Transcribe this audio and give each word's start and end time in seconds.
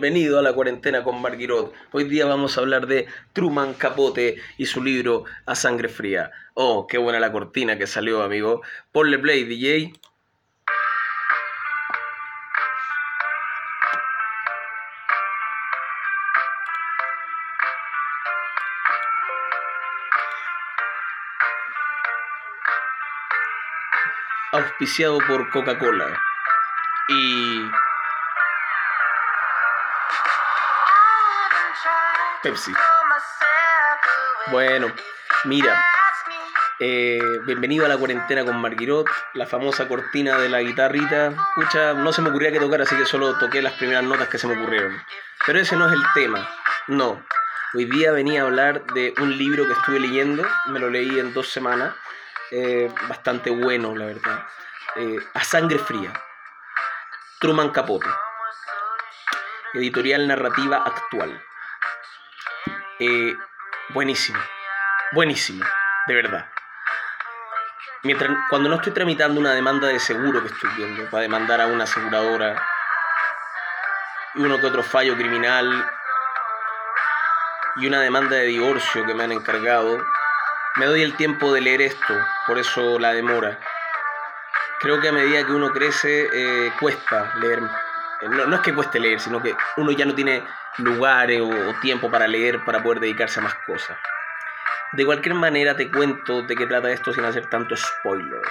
Bienvenido 0.00 0.38
a 0.38 0.42
la 0.42 0.52
cuarentena 0.52 1.02
con 1.02 1.20
Marguerite. 1.20 1.72
Hoy 1.90 2.04
día 2.04 2.24
vamos 2.24 2.56
a 2.56 2.60
hablar 2.60 2.86
de 2.86 3.08
Truman 3.32 3.74
Capote 3.74 4.36
y 4.56 4.66
su 4.66 4.80
libro 4.80 5.24
A 5.44 5.56
Sangre 5.56 5.88
Fría. 5.88 6.30
Oh, 6.54 6.86
qué 6.86 6.98
buena 6.98 7.18
la 7.18 7.32
cortina 7.32 7.76
que 7.76 7.88
salió, 7.88 8.22
amigo. 8.22 8.62
Ponle 8.92 9.18
play, 9.18 9.42
DJ. 9.42 9.92
Auspiciado 24.52 25.18
por 25.26 25.50
Coca-Cola. 25.50 26.22
Y 27.08 27.87
Pepsi. 32.42 32.72
Bueno, 34.50 34.92
mira, 35.44 35.84
eh, 36.80 37.20
bienvenido 37.44 37.84
a 37.84 37.88
la 37.88 37.96
cuarentena 37.96 38.44
con 38.44 38.56
Marguerite, 38.60 39.10
la 39.34 39.46
famosa 39.46 39.88
cortina 39.88 40.38
de 40.38 40.48
la 40.48 40.60
guitarrita. 40.60 41.34
Pucha, 41.56 41.94
no 41.94 42.12
se 42.12 42.22
me 42.22 42.30
ocurría 42.30 42.52
que 42.52 42.60
tocar, 42.60 42.80
así 42.80 42.96
que 42.96 43.04
solo 43.04 43.36
toqué 43.38 43.60
las 43.60 43.72
primeras 43.74 44.04
notas 44.04 44.28
que 44.28 44.38
se 44.38 44.46
me 44.46 44.56
ocurrieron. 44.56 45.02
Pero 45.44 45.58
ese 45.58 45.76
no 45.76 45.86
es 45.86 45.92
el 45.92 46.02
tema, 46.14 46.48
no. 46.86 47.24
Hoy 47.74 47.84
día 47.84 48.12
venía 48.12 48.42
a 48.42 48.46
hablar 48.46 48.86
de 48.94 49.12
un 49.20 49.36
libro 49.36 49.66
que 49.66 49.72
estuve 49.72 49.98
leyendo, 50.00 50.46
me 50.66 50.78
lo 50.78 50.88
leí 50.88 51.18
en 51.18 51.34
dos 51.34 51.48
semanas, 51.48 51.94
eh, 52.52 52.90
bastante 53.08 53.50
bueno, 53.50 53.94
la 53.94 54.06
verdad. 54.06 54.46
Eh, 54.96 55.18
a 55.34 55.42
sangre 55.42 55.78
fría. 55.78 56.12
Truman 57.40 57.70
Capote. 57.70 58.08
Editorial 59.74 60.26
Narrativa 60.28 60.78
Actual. 60.78 61.42
Eh, 63.00 63.36
buenísimo, 63.90 64.40
buenísimo, 65.12 65.64
de 66.08 66.14
verdad. 66.14 66.46
Mientras, 68.02 68.30
cuando 68.50 68.68
no 68.68 68.76
estoy 68.76 68.92
tramitando 68.92 69.38
una 69.38 69.52
demanda 69.52 69.86
de 69.86 70.00
seguro 70.00 70.42
que 70.42 70.48
estoy 70.48 70.70
viendo, 70.76 71.08
para 71.08 71.22
demandar 71.22 71.60
a 71.60 71.66
una 71.66 71.84
aseguradora, 71.84 72.60
y 74.34 74.40
uno 74.40 74.58
que 74.58 74.66
otro 74.66 74.82
fallo 74.82 75.14
criminal, 75.16 75.88
y 77.76 77.86
una 77.86 78.00
demanda 78.00 78.34
de 78.34 78.46
divorcio 78.46 79.06
que 79.06 79.14
me 79.14 79.24
han 79.24 79.32
encargado, 79.32 80.04
me 80.74 80.86
doy 80.86 81.02
el 81.02 81.16
tiempo 81.16 81.52
de 81.52 81.60
leer 81.60 81.82
esto, 81.82 82.14
por 82.48 82.58
eso 82.58 82.98
la 82.98 83.12
demora. 83.12 83.60
Creo 84.80 85.00
que 85.00 85.08
a 85.08 85.12
medida 85.12 85.46
que 85.46 85.52
uno 85.52 85.70
crece, 85.70 86.28
eh, 86.32 86.72
cuesta 86.80 87.32
leer 87.36 87.62
no, 88.26 88.54
es 88.54 88.60
que 88.62 88.74
cueste 88.74 88.98
leer, 88.98 89.20
sino 89.20 89.40
que 89.40 89.56
uno 89.76 89.92
ya 89.92 90.04
no 90.04 90.14
tiene 90.14 90.42
lugares 90.78 91.40
o, 91.40 91.74
tiempo 91.80 92.10
para 92.10 92.26
leer 92.26 92.64
para 92.64 92.82
poder 92.82 93.00
dedicarse 93.00 93.40
a 93.40 93.42
más 93.42 93.54
cosas. 93.66 93.96
De 94.92 95.04
cualquier 95.04 95.34
manera 95.34 95.76
te 95.76 95.90
cuento 95.90 96.42
de 96.42 96.56
qué 96.56 96.66
trata 96.66 96.90
esto 96.90 97.12
sin 97.12 97.24
hacer 97.24 97.48
tanto 97.50 97.76
spoiler. 97.76 98.42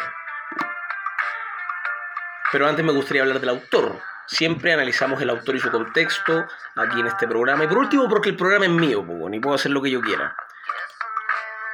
Pero 2.52 2.67
antes 2.67 2.86
me 2.86 2.92
gustaría 2.92 3.23
hablar 3.23 3.39
del 3.39 3.50
autor. 3.50 4.00
Siempre 4.28 4.73
analizamos 4.73 5.22
el 5.22 5.30
autor 5.30 5.56
y 5.56 5.59
su 5.59 5.72
contexto 5.72 6.45
aquí 6.75 7.00
en 7.00 7.08
este 7.08 7.28
programa. 7.28 7.64
Y 7.64 7.67
por 7.67 7.80
último, 7.80 8.08
porque 8.08 8.30
el 8.30 8.36
programa 8.36 8.66
es 8.66 8.72
mío, 8.72 9.06
ni 9.30 9.40
puedo 9.40 9.56
hacer 9.56 9.72
lo 9.72 9.81
que 9.81 9.91
yo 9.91 10.01
quiera. 10.01 10.35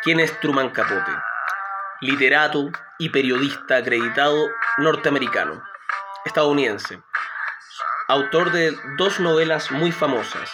¿Quién 0.04 0.20
es 0.20 0.40
Truman 0.40 0.70
Capote? 0.70 1.12
Literato 2.02 2.70
y 3.00 3.10
periodista 3.10 3.78
acreditado 3.78 4.50
norteamericano, 4.78 5.64
estadounidense 6.26 7.02
autor 8.14 8.52
de 8.52 8.78
dos 8.96 9.20
novelas 9.20 9.72
muy 9.72 9.92
famosas, 9.92 10.48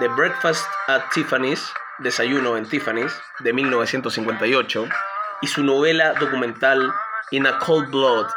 The 0.00 0.08
Breakfast 0.08 0.66
at 0.88 1.02
Tiffany's, 1.12 1.70
Desayuno 1.98 2.56
en 2.56 2.66
Tiffany's, 2.66 3.12
de 3.40 3.52
1958, 3.52 4.88
y 5.42 5.46
su 5.46 5.62
novela 5.62 6.14
documental 6.14 6.94
In 7.30 7.46
a 7.46 7.58
Cold 7.58 7.90
Blood, 7.90 8.28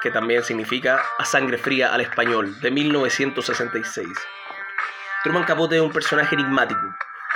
que 0.00 0.10
también 0.10 0.42
significa 0.42 1.02
A 1.18 1.26
Sangre 1.26 1.58
Fría 1.58 1.92
al 1.92 2.00
español, 2.00 2.58
de 2.62 2.70
1966. 2.70 4.08
Truman 5.22 5.44
Capote 5.44 5.76
es 5.76 5.82
un 5.82 5.92
personaje 5.92 6.34
enigmático. 6.34 6.80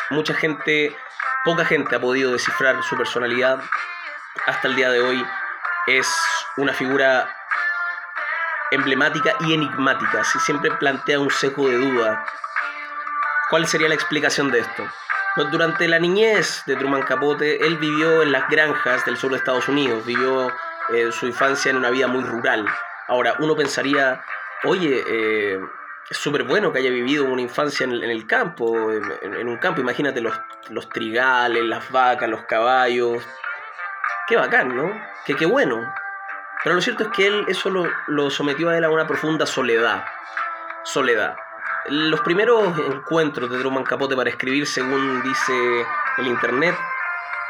Mucha 0.09 0.33
gente, 0.33 0.97
poca 1.45 1.67
gente 1.67 1.97
ha 1.97 2.01
podido 2.01 2.33
descifrar 2.33 2.83
su 2.83 2.97
personalidad. 2.97 3.63
Hasta 4.47 4.69
el 4.69 4.77
día 4.77 4.91
de 4.91 5.01
hoy 5.01 5.23
es 5.87 6.09
una 6.57 6.73
figura 6.73 7.29
emblemática 8.73 9.35
y 9.41 9.55
enigmática, 9.55 10.25
si 10.25 10.39
siempre 10.41 10.71
plantea 10.73 11.21
un 11.21 11.31
seco 11.31 11.69
de 11.69 11.77
duda. 11.77 12.25
¿Cuál 13.51 13.67
sería 13.67 13.89
la 13.89 13.95
explicación 13.95 14.51
de 14.51 14.61
esto? 14.61 14.85
Durante 15.37 15.89
la 15.89 15.99
niñez 15.99 16.63
de 16.67 16.77
Truman 16.77 17.03
Capote, 17.03 17.67
él 17.67 17.79
vivió 17.79 18.23
en 18.23 18.33
las 18.33 18.49
granjas 18.49 19.05
del 19.05 19.17
sur 19.17 19.31
de 19.31 19.39
Estados 19.39 19.69
Unidos, 19.69 20.05
vivió 20.05 20.49
eh, 20.93 21.11
su 21.11 21.27
infancia 21.27 21.71
en 21.71 21.77
una 21.77 21.91
vida 21.91 22.07
muy 22.07 22.23
rural. 22.23 22.67
Ahora, 23.09 23.37
uno 23.39 23.57
pensaría, 23.57 24.23
oye, 24.65 25.03
eh, 25.07 25.61
es 26.11 26.17
súper 26.17 26.43
bueno 26.43 26.73
que 26.73 26.81
haya 26.81 26.91
vivido 26.91 27.25
una 27.25 27.41
infancia 27.41 27.85
en 27.85 27.93
el, 27.93 28.27
campo, 28.27 28.93
en, 28.93 29.49
un 29.49 29.57
campo, 29.57 29.81
imagínate 29.81 30.21
los, 30.21 30.39
los 30.69 30.89
trigales, 30.89 31.63
las 31.65 31.91
vacas, 31.91 32.29
los 32.29 32.43
caballos. 32.43 33.27
Qué 34.27 34.37
bacán, 34.37 34.77
¿no? 34.77 34.93
Qué 35.25 35.47
bueno. 35.47 35.95
Pero 36.63 36.77
lo 36.77 36.81
cierto 36.81 37.05
es 37.05 37.11
que 37.11 37.27
él 37.27 37.45
eso 37.49 37.71
lo, 38.07 38.31
sometió 38.31 38.69
a 38.69 38.79
él 38.79 38.85
a 38.85 38.91
una 38.91 39.07
profunda 39.07 39.47
soledad. 39.47 40.05
Soledad. 40.85 41.35
Los 41.89 42.21
primeros 42.21 42.79
encuentros 42.79 43.51
de 43.51 43.59
Truman 43.59 43.85
Capote 43.85 44.15
para 44.15 44.31
escribir, 44.31 44.67
según 44.67 45.23
dice 45.23 45.53
el 46.19 46.27
internet, 46.29 46.77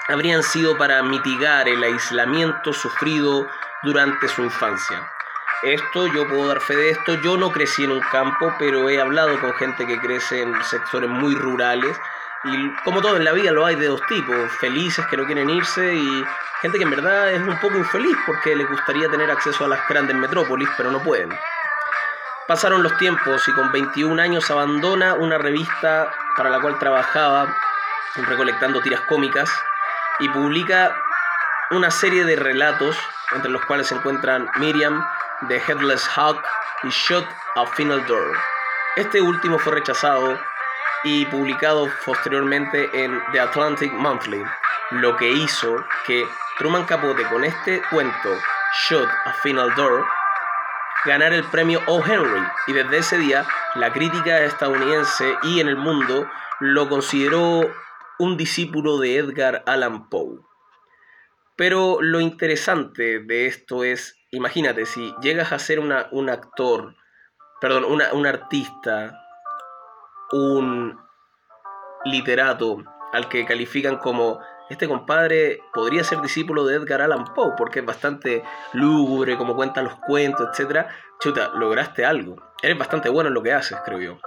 habrían 0.09 0.43
sido 0.43 0.77
para 0.79 1.03
mitigar 1.03 1.69
el 1.69 1.83
aislamiento 1.83 2.73
sufrido 2.73 3.47
durante 3.83 4.29
su 4.29 4.43
infancia. 4.43 5.07
Esto, 5.63 6.07
yo 6.09 6.27
puedo 6.27 6.49
dar 6.49 6.61
fe 6.61 6.75
de 6.75 6.91
esto, 6.91 7.15
yo 7.23 7.37
no 7.37 7.53
crecí 7.53 7.85
en 7.85 7.93
un 7.93 8.01
campo, 8.01 8.53
pero 8.59 8.89
he 8.89 9.01
hablado 9.01 9.39
con 9.41 9.53
gente 9.55 9.87
que 9.87 9.99
crece 9.99 10.43
en 10.43 10.65
sectores 10.65 11.09
muy 11.09 11.35
rurales 11.35 11.97
y 12.45 12.75
como 12.85 13.01
todo 13.01 13.17
en 13.17 13.25
la 13.25 13.33
vida 13.33 13.53
lo 13.53 13.65
hay 13.65 13.77
de 13.77 13.87
dos 13.87 14.03
tipos, 14.09 14.51
felices 14.59 15.07
que 15.07 15.17
no 15.17 15.25
quieren 15.25 15.49
irse 15.49 15.95
y 15.95 16.25
gente 16.61 16.79
que 16.79 16.85
en 16.85 16.91
verdad 16.91 17.33
es 17.33 17.41
un 17.41 17.59
poco 17.61 17.77
infeliz 17.77 18.17
porque 18.27 18.57
les 18.57 18.69
gustaría 18.69 19.09
tener 19.09 19.31
acceso 19.31 19.65
a 19.65 19.69
las 19.69 19.89
grandes 19.89 20.17
metrópolis, 20.17 20.69
pero 20.77 20.91
no 20.91 21.01
pueden. 21.01 21.31
Pasaron 22.49 22.83
los 22.83 22.97
tiempos 22.99 23.47
y 23.47 23.53
con 23.53 23.71
21 23.71 24.21
años 24.21 24.51
abandona 24.51 25.15
una 25.15 25.39
revista 25.39 26.13
para 26.37 26.51
la 26.51 26.61
cual 26.61 26.79
trabajaba 26.79 27.55
recolectando 28.17 28.81
tiras 28.81 29.01
cómicas 29.03 29.51
y 30.19 30.29
publica 30.29 30.95
una 31.71 31.91
serie 31.91 32.25
de 32.25 32.37
relatos 32.37 32.99
entre 33.35 33.51
los 33.51 33.65
cuales 33.65 33.87
se 33.87 33.95
encuentran 33.95 34.51
Miriam, 34.57 35.07
The 35.49 35.63
Headless 35.67 36.07
Hawk 36.17 36.45
y 36.83 36.89
Shot 36.89 37.27
a 37.57 37.67
Final 37.67 38.05
Door. 38.07 38.37
Este 38.97 39.23
último 39.23 39.59
fue 39.59 39.75
rechazado 39.75 40.39
y 41.05 41.27
publicado 41.27 41.89
posteriormente 42.05 42.89
en 42.93 43.21
The 43.33 43.41
Atlantic 43.41 43.93
Monthly, 43.93 44.43
lo 44.93 45.17
que 45.17 45.31
hizo 45.31 45.85
que 46.07 46.25
Truman 46.59 46.85
Capote 46.85 47.25
con 47.25 47.45
este 47.45 47.83
cuento, 47.91 48.29
Shot 48.89 49.09
a 49.25 49.33
Final 49.43 49.75
Door, 49.75 50.05
ganara 51.05 51.35
el 51.35 51.45
premio 51.45 51.81
O. 51.87 52.03
Henry 52.05 52.47
y 52.67 52.73
desde 52.73 52.99
ese 52.99 53.19
día 53.19 53.45
la 53.75 53.93
crítica 53.93 54.41
estadounidense 54.45 55.37
y 55.43 55.61
en 55.61 55.69
el 55.69 55.77
mundo 55.77 56.29
lo 56.61 56.89
consideró 56.89 57.69
un 58.19 58.37
discípulo 58.37 58.99
de 58.99 59.17
Edgar 59.17 59.65
Allan 59.67 60.09
Poe. 60.09 60.39
Pero 61.57 61.99
lo 62.01 62.21
interesante 62.21 63.19
de 63.21 63.47
esto 63.47 63.85
es, 63.85 64.17
imagínate, 64.31 64.87
si 64.87 65.15
llegas 65.21 65.53
a 65.53 65.59
ser 65.59 65.81
un 65.81 66.31
actor, 66.31 66.95
perdón, 67.61 67.85
un 67.85 68.27
artista, 68.27 69.22
un 70.33 70.99
literato 72.05 72.79
al 73.13 73.29
que 73.29 73.45
califican 73.45 73.99
como 73.99 74.41
este 74.71 74.89
compadre 74.89 75.61
podría 75.75 76.03
ser 76.03 76.21
discípulo 76.23 76.65
de 76.65 76.77
Edgar 76.77 77.03
Allan 77.03 77.25
Poe 77.35 77.53
porque 77.59 77.81
es 77.81 77.87
bastante 77.87 78.43
lúgubre, 78.73 79.37
como 79.37 79.55
cuentan 79.55 79.85
los 79.85 79.97
cuentos, 79.97 80.49
etc. 80.59 80.87
Chuta, 81.21 81.51
lograste 81.55 82.07
algo. 82.07 82.37
Eres 82.63 82.79
bastante 82.79 83.11
bueno 83.11 83.29
en 83.29 83.35
lo 83.35 83.43
que 83.43 83.53
haces, 83.53 83.79
yo. 84.01 84.19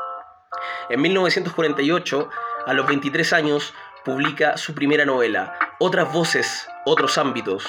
En 0.89 1.01
1948, 1.01 2.29
a 2.67 2.73
los 2.73 2.87
23 2.87 3.33
años, 3.33 3.73
publica 4.03 4.55
su 4.57 4.75
primera 4.75 5.03
novela, 5.03 5.57
Otras 5.79 6.13
voces, 6.13 6.69
otros 6.85 7.17
ámbitos. 7.17 7.65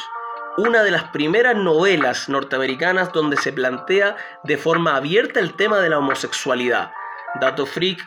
Una 0.58 0.82
de 0.82 0.90
las 0.90 1.04
primeras 1.04 1.56
novelas 1.56 2.28
norteamericanas 2.28 3.12
donde 3.12 3.36
se 3.36 3.52
plantea 3.52 4.16
de 4.44 4.58
forma 4.58 4.96
abierta 4.96 5.40
el 5.40 5.54
tema 5.54 5.80
de 5.80 5.90
la 5.90 5.98
homosexualidad. 5.98 6.92
Dato 7.40 7.66
freak, 7.66 8.00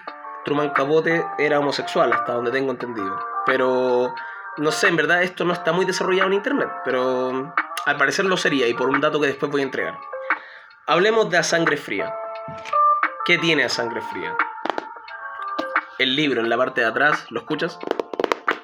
Truman 0.49 0.71
Capote 0.71 1.23
era 1.37 1.59
homosexual, 1.59 2.11
hasta 2.11 2.33
donde 2.33 2.49
tengo 2.49 2.71
entendido. 2.71 3.23
Pero 3.45 4.15
no 4.57 4.71
sé, 4.71 4.87
en 4.87 4.95
verdad 4.95 5.21
esto 5.21 5.45
no 5.45 5.53
está 5.53 5.73
muy 5.73 5.85
desarrollado 5.85 6.25
en 6.29 6.33
internet, 6.33 6.71
pero 6.83 7.53
al 7.85 7.97
parecer 7.97 8.25
lo 8.25 8.35
sería 8.35 8.67
y 8.67 8.73
por 8.73 8.89
un 8.89 8.99
dato 8.99 9.21
que 9.21 9.27
después 9.27 9.51
voy 9.51 9.61
a 9.61 9.65
entregar. 9.65 9.99
Hablemos 10.87 11.29
de 11.29 11.37
A 11.37 11.43
Sangre 11.43 11.77
Fría. 11.77 12.15
¿Qué 13.25 13.37
tiene 13.37 13.63
A 13.63 13.69
Sangre 13.69 14.01
Fría? 14.01 14.35
el 15.99 16.15
libro 16.15 16.41
en 16.41 16.49
la 16.49 16.57
parte 16.57 16.81
de 16.81 16.87
atrás, 16.87 17.27
¿lo 17.29 17.41
escuchas? 17.41 17.77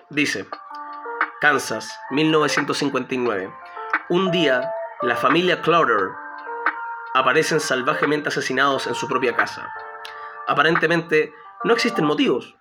Dice, 0.10 0.48
Kansas, 1.40 1.96
1959. 2.10 3.54
Un 4.10 4.32
día, 4.32 4.72
la 5.04 5.18
familia 5.18 5.62
Clowder 5.62 6.10
aparecen 7.14 7.60
salvajemente 7.60 8.30
asesinados 8.30 8.88
en 8.88 8.96
su 8.96 9.08
propia 9.08 9.36
casa. 9.36 9.72
Aparentemente, 10.48 11.34
no 11.66 11.74
existen 11.74 12.06
motivos. 12.06 12.56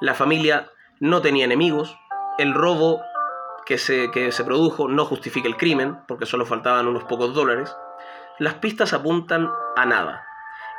La 0.00 0.14
familia 0.14 0.70
no 0.98 1.20
tenía 1.20 1.44
enemigos, 1.44 1.94
el 2.38 2.54
robo 2.54 3.02
que 3.66 3.76
se, 3.76 4.10
que 4.10 4.32
se 4.32 4.44
produjo 4.44 4.88
no 4.88 5.04
justifica 5.04 5.46
el 5.46 5.58
crimen, 5.58 5.98
porque 6.08 6.24
solo 6.24 6.46
faltaban 6.46 6.88
unos 6.88 7.04
pocos 7.04 7.34
dólares. 7.34 7.76
Las 8.38 8.54
pistas 8.54 8.94
apuntan 8.94 9.50
a 9.76 9.84
nada, 9.84 10.24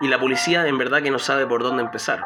y 0.01 0.07
la 0.07 0.19
policía 0.19 0.67
en 0.67 0.79
verdad 0.79 1.03
que 1.03 1.11
no 1.11 1.19
sabe 1.19 1.45
por 1.45 1.61
dónde 1.61 1.83
empezar. 1.83 2.25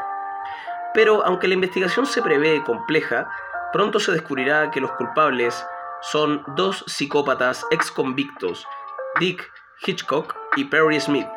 Pero 0.93 1.25
aunque 1.25 1.49
la 1.49 1.55
investigación 1.55 2.05
se 2.05 2.21
prevé 2.21 2.63
compleja, 2.63 3.29
pronto 3.73 3.99
se 3.99 4.13
descubrirá 4.13 4.71
que 4.71 4.79
los 4.79 4.93
culpables 4.93 5.65
son 6.01 6.43
dos 6.55 6.85
psicópatas 6.87 7.65
ex 7.71 7.91
convictos, 7.91 8.65
Dick 9.19 9.51
Hitchcock 9.85 10.33
y 10.55 10.63
Perry 10.65 11.01
Smith, 11.01 11.27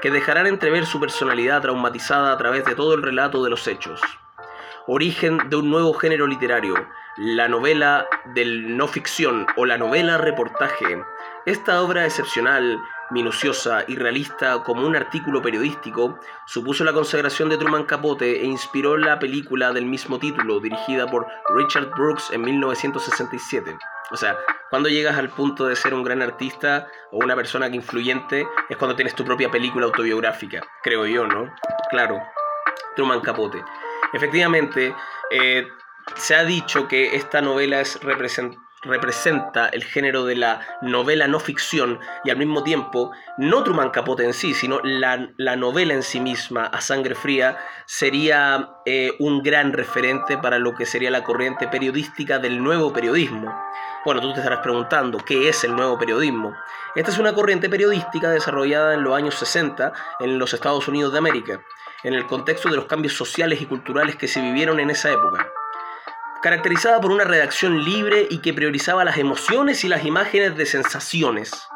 que 0.00 0.10
dejarán 0.10 0.46
entrever 0.46 0.86
su 0.86 1.00
personalidad 1.00 1.62
traumatizada 1.62 2.32
a 2.32 2.36
través 2.36 2.64
de 2.64 2.74
todo 2.74 2.94
el 2.94 3.02
relato 3.02 3.42
de 3.42 3.50
los 3.50 3.66
hechos. 3.66 4.00
Origen 4.86 5.38
de 5.48 5.56
un 5.56 5.70
nuevo 5.70 5.94
género 5.94 6.26
literario, 6.26 6.74
la 7.16 7.48
novela 7.48 8.06
del 8.34 8.76
no 8.76 8.86
ficción 8.86 9.46
o 9.56 9.66
la 9.66 9.78
novela 9.78 10.18
reportaje. 10.18 11.02
Esta 11.44 11.82
obra 11.82 12.04
excepcional 12.04 12.78
minuciosa 13.10 13.84
y 13.86 13.96
realista 13.96 14.62
como 14.62 14.86
un 14.86 14.96
artículo 14.96 15.42
periodístico, 15.42 16.18
supuso 16.46 16.84
la 16.84 16.92
consagración 16.92 17.48
de 17.48 17.56
Truman 17.56 17.84
Capote 17.84 18.40
e 18.40 18.44
inspiró 18.44 18.96
la 18.96 19.18
película 19.18 19.72
del 19.72 19.86
mismo 19.86 20.18
título, 20.18 20.60
dirigida 20.60 21.06
por 21.06 21.26
Richard 21.54 21.90
Brooks 21.90 22.30
en 22.32 22.42
1967. 22.42 23.78
O 24.10 24.16
sea, 24.16 24.38
cuando 24.70 24.88
llegas 24.88 25.16
al 25.16 25.30
punto 25.30 25.66
de 25.66 25.76
ser 25.76 25.94
un 25.94 26.04
gran 26.04 26.22
artista 26.22 26.88
o 27.10 27.18
una 27.18 27.34
persona 27.34 27.66
influyente, 27.68 28.46
es 28.68 28.76
cuando 28.76 28.96
tienes 28.96 29.14
tu 29.14 29.24
propia 29.24 29.50
película 29.50 29.86
autobiográfica, 29.86 30.62
creo 30.82 31.06
yo, 31.06 31.26
¿no? 31.26 31.52
Claro, 31.90 32.22
Truman 32.94 33.20
Capote. 33.20 33.62
Efectivamente, 34.12 34.94
eh, 35.30 35.66
se 36.14 36.34
ha 36.34 36.44
dicho 36.44 36.86
que 36.86 37.16
esta 37.16 37.40
novela 37.40 37.80
es 37.80 38.00
representativa 38.00 38.65
representa 38.86 39.68
el 39.68 39.84
género 39.84 40.24
de 40.24 40.36
la 40.36 40.60
novela 40.82 41.28
no 41.28 41.40
ficción 41.40 41.98
y 42.24 42.30
al 42.30 42.36
mismo 42.36 42.62
tiempo, 42.62 43.12
no 43.38 43.62
Truman 43.62 43.90
Capote 43.90 44.24
en 44.24 44.32
sí, 44.32 44.54
sino 44.54 44.80
la, 44.82 45.16
novela 45.56 45.94
en 45.94 46.02
sí 46.02 46.20
misma, 46.20 46.64
a 46.64 46.80
sangre 46.80 47.14
fría, 47.14 47.58
sería 47.86 48.70
eh, 48.86 49.14
un 49.18 49.42
gran 49.42 49.72
referente 49.72 50.38
para 50.38 50.58
lo 50.58 50.74
que 50.74 50.86
sería 50.86 51.10
la 51.10 51.24
corriente 51.24 51.68
periodística 51.68 52.38
del 52.38 52.62
nuevo 52.62 52.92
periodismo. 52.92 53.54
Bueno, 54.04 54.20
tú 54.20 54.32
te 54.32 54.38
estarás 54.38 54.60
preguntando, 54.60 55.18
¿qué 55.18 55.48
es 55.48 55.64
el 55.64 55.74
nuevo 55.74 55.98
periodismo? 55.98 56.54
Esta 56.94 57.10
es 57.10 57.18
una 57.18 57.34
corriente 57.34 57.68
periodística 57.68 58.30
desarrollada 58.30 58.94
en 58.94 59.02
los 59.02 59.14
años 59.14 59.34
60 59.34 59.92
en 60.20 60.38
los 60.38 60.54
Estados 60.54 60.86
Unidos 60.88 61.12
de 61.12 61.18
América, 61.18 61.60
en 62.04 62.14
el 62.14 62.26
contexto 62.26 62.68
de 62.70 62.76
los 62.76 62.86
cambios 62.86 63.14
sociales 63.14 63.60
y 63.60 63.66
culturales 63.66 64.16
que 64.16 64.28
se 64.28 64.40
vivieron 64.40 64.78
en 64.80 64.90
esa 64.90 65.10
época 65.10 65.50
caracterizada 66.42 67.00
por 67.00 67.10
una 67.10 67.24
redacción 67.24 67.84
libre 67.84 68.26
y 68.30 68.38
que 68.38 68.54
priorizaba 68.54 69.04
las 69.04 69.18
emociones 69.18 69.84
y 69.84 69.88
las 69.88 70.04
imágenes 70.04 70.56
de 70.56 70.66
sensaciones. 70.66 71.68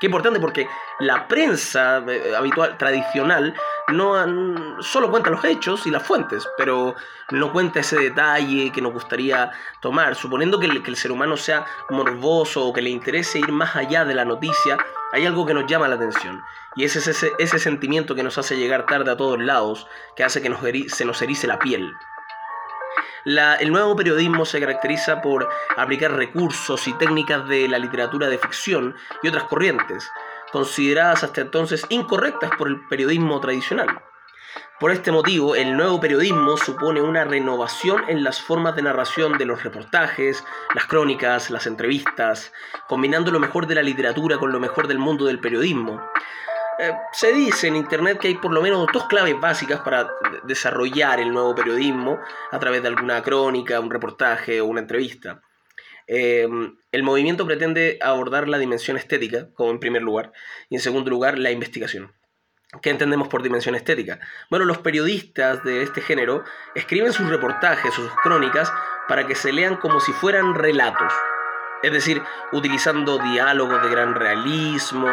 Qué 0.00 0.06
importante 0.06 0.40
porque 0.40 0.68
la 0.98 1.28
prensa 1.28 2.04
eh, 2.08 2.34
habitual, 2.36 2.76
tradicional, 2.76 3.54
no 3.88 4.82
solo 4.82 5.10
cuenta 5.10 5.30
los 5.30 5.44
hechos 5.44 5.86
y 5.86 5.90
las 5.90 6.02
fuentes, 6.02 6.46
pero 6.58 6.94
no 7.30 7.52
cuenta 7.52 7.80
ese 7.80 7.98
detalle 7.98 8.72
que 8.72 8.82
nos 8.82 8.92
gustaría 8.92 9.52
tomar. 9.80 10.14
Suponiendo 10.16 10.58
que 10.58 10.66
el, 10.66 10.96
ser 10.96 11.12
humano 11.12 11.36
sea 11.36 11.64
morboso 11.90 12.66
o 12.66 12.72
que 12.72 12.82
le 12.82 12.90
interese 12.90 13.38
ir 13.38 13.52
más 13.52 13.76
allá 13.76 14.04
de 14.04 14.14
la 14.14 14.24
noticia, 14.24 14.76
hay 15.12 15.24
algo 15.26 15.46
que 15.46 15.54
nos 15.54 15.66
llama 15.66 15.88
la 15.88 15.94
atención. 15.94 16.42
Y 16.76 16.84
ese 16.84 16.98
es 16.98 17.24
ese, 17.38 17.58
sentimiento 17.58 18.14
que 18.14 18.24
nos 18.24 18.36
hace 18.36 18.56
llegar 18.56 18.86
tarde 18.86 19.12
a 19.12 19.16
todos 19.16 19.40
lados, 19.40 19.86
que 20.16 20.24
hace 20.24 20.42
que 20.42 20.88
se 20.88 21.04
nos 21.04 21.22
erice 21.22 21.46
la 21.46 21.58
piel 21.58 21.94
el 23.24 23.72
nuevo 23.72 23.96
periodismo 23.96 24.44
se 24.44 24.60
caracteriza 24.60 25.22
por 25.22 25.48
aplicar 25.76 26.12
recursos 26.12 26.86
y 26.86 26.92
técnicas 26.94 27.48
de 27.48 27.68
la 27.68 27.78
literatura 27.78 28.28
de 28.28 28.38
ficción 28.38 28.94
y 29.22 29.28
otras 29.28 29.44
corrientes, 29.44 30.10
consideradas 30.52 31.24
hasta 31.24 31.40
entonces 31.40 31.84
incorrectas 31.88 32.50
por 32.56 32.68
el 32.68 32.86
periodismo 32.86 33.40
tradicional. 33.40 34.02
Por 34.78 34.90
este 34.90 35.12
motivo, 35.12 35.54
el 35.54 35.76
nuevo 35.76 36.00
periodismo 36.00 36.56
supone 36.56 37.00
una 37.00 37.24
renovación 37.24 38.04
en 38.08 38.22
las 38.22 38.42
formas 38.42 38.76
de 38.76 38.82
narración 38.82 39.38
de 39.38 39.46
los 39.46 39.62
reportajes, 39.62 40.44
las 40.74 40.86
crónicas, 40.86 41.48
las 41.50 41.66
entrevistas, 41.66 42.52
combinando 42.88 43.30
lo 43.30 43.40
mejor 43.40 43.66
de 43.66 43.76
la 43.76 43.82
literatura 43.82 44.36
con 44.36 44.52
lo 44.52 44.60
mejor 44.60 44.86
del 44.86 44.98
mundo 44.98 45.24
del 45.24 45.38
periodismo, 45.38 46.02
eh, 46.78 46.92
se 47.12 47.32
dice 47.32 47.68
en 47.68 47.76
Internet 47.76 48.18
que 48.18 48.28
hay 48.28 48.34
por 48.34 48.52
lo 48.52 48.62
menos 48.62 48.86
dos 48.92 49.06
claves 49.06 49.38
básicas 49.38 49.80
para 49.80 50.10
desarrollar 50.44 51.20
el 51.20 51.32
nuevo 51.32 51.54
periodismo 51.54 52.18
a 52.50 52.58
través 52.58 52.82
de 52.82 52.88
alguna 52.88 53.22
crónica, 53.22 53.80
un 53.80 53.90
reportaje 53.90 54.60
o 54.60 54.66
una 54.66 54.80
entrevista. 54.80 55.42
Eh, 56.06 56.48
el 56.92 57.02
movimiento 57.02 57.46
pretende 57.46 57.98
abordar 58.02 58.48
la 58.48 58.58
dimensión 58.58 58.96
estética, 58.96 59.48
como 59.54 59.70
en 59.70 59.80
primer 59.80 60.02
lugar, 60.02 60.32
y 60.68 60.76
en 60.76 60.80
segundo 60.80 61.10
lugar 61.10 61.38
la 61.38 61.50
investigación. 61.50 62.12
¿Qué 62.82 62.90
entendemos 62.90 63.28
por 63.28 63.42
dimensión 63.42 63.74
estética? 63.74 64.18
Bueno, 64.50 64.64
los 64.64 64.78
periodistas 64.78 65.62
de 65.64 65.82
este 65.82 66.00
género 66.00 66.44
escriben 66.74 67.12
sus 67.12 67.28
reportajes 67.28 67.92
o 67.98 68.02
sus 68.02 68.14
crónicas 68.16 68.72
para 69.08 69.26
que 69.26 69.34
se 69.34 69.52
lean 69.52 69.76
como 69.76 70.00
si 70.00 70.12
fueran 70.12 70.54
relatos, 70.54 71.12
es 71.82 71.92
decir, 71.92 72.22
utilizando 72.52 73.18
diálogos 73.18 73.82
de 73.82 73.90
gran 73.90 74.14
realismo, 74.14 75.08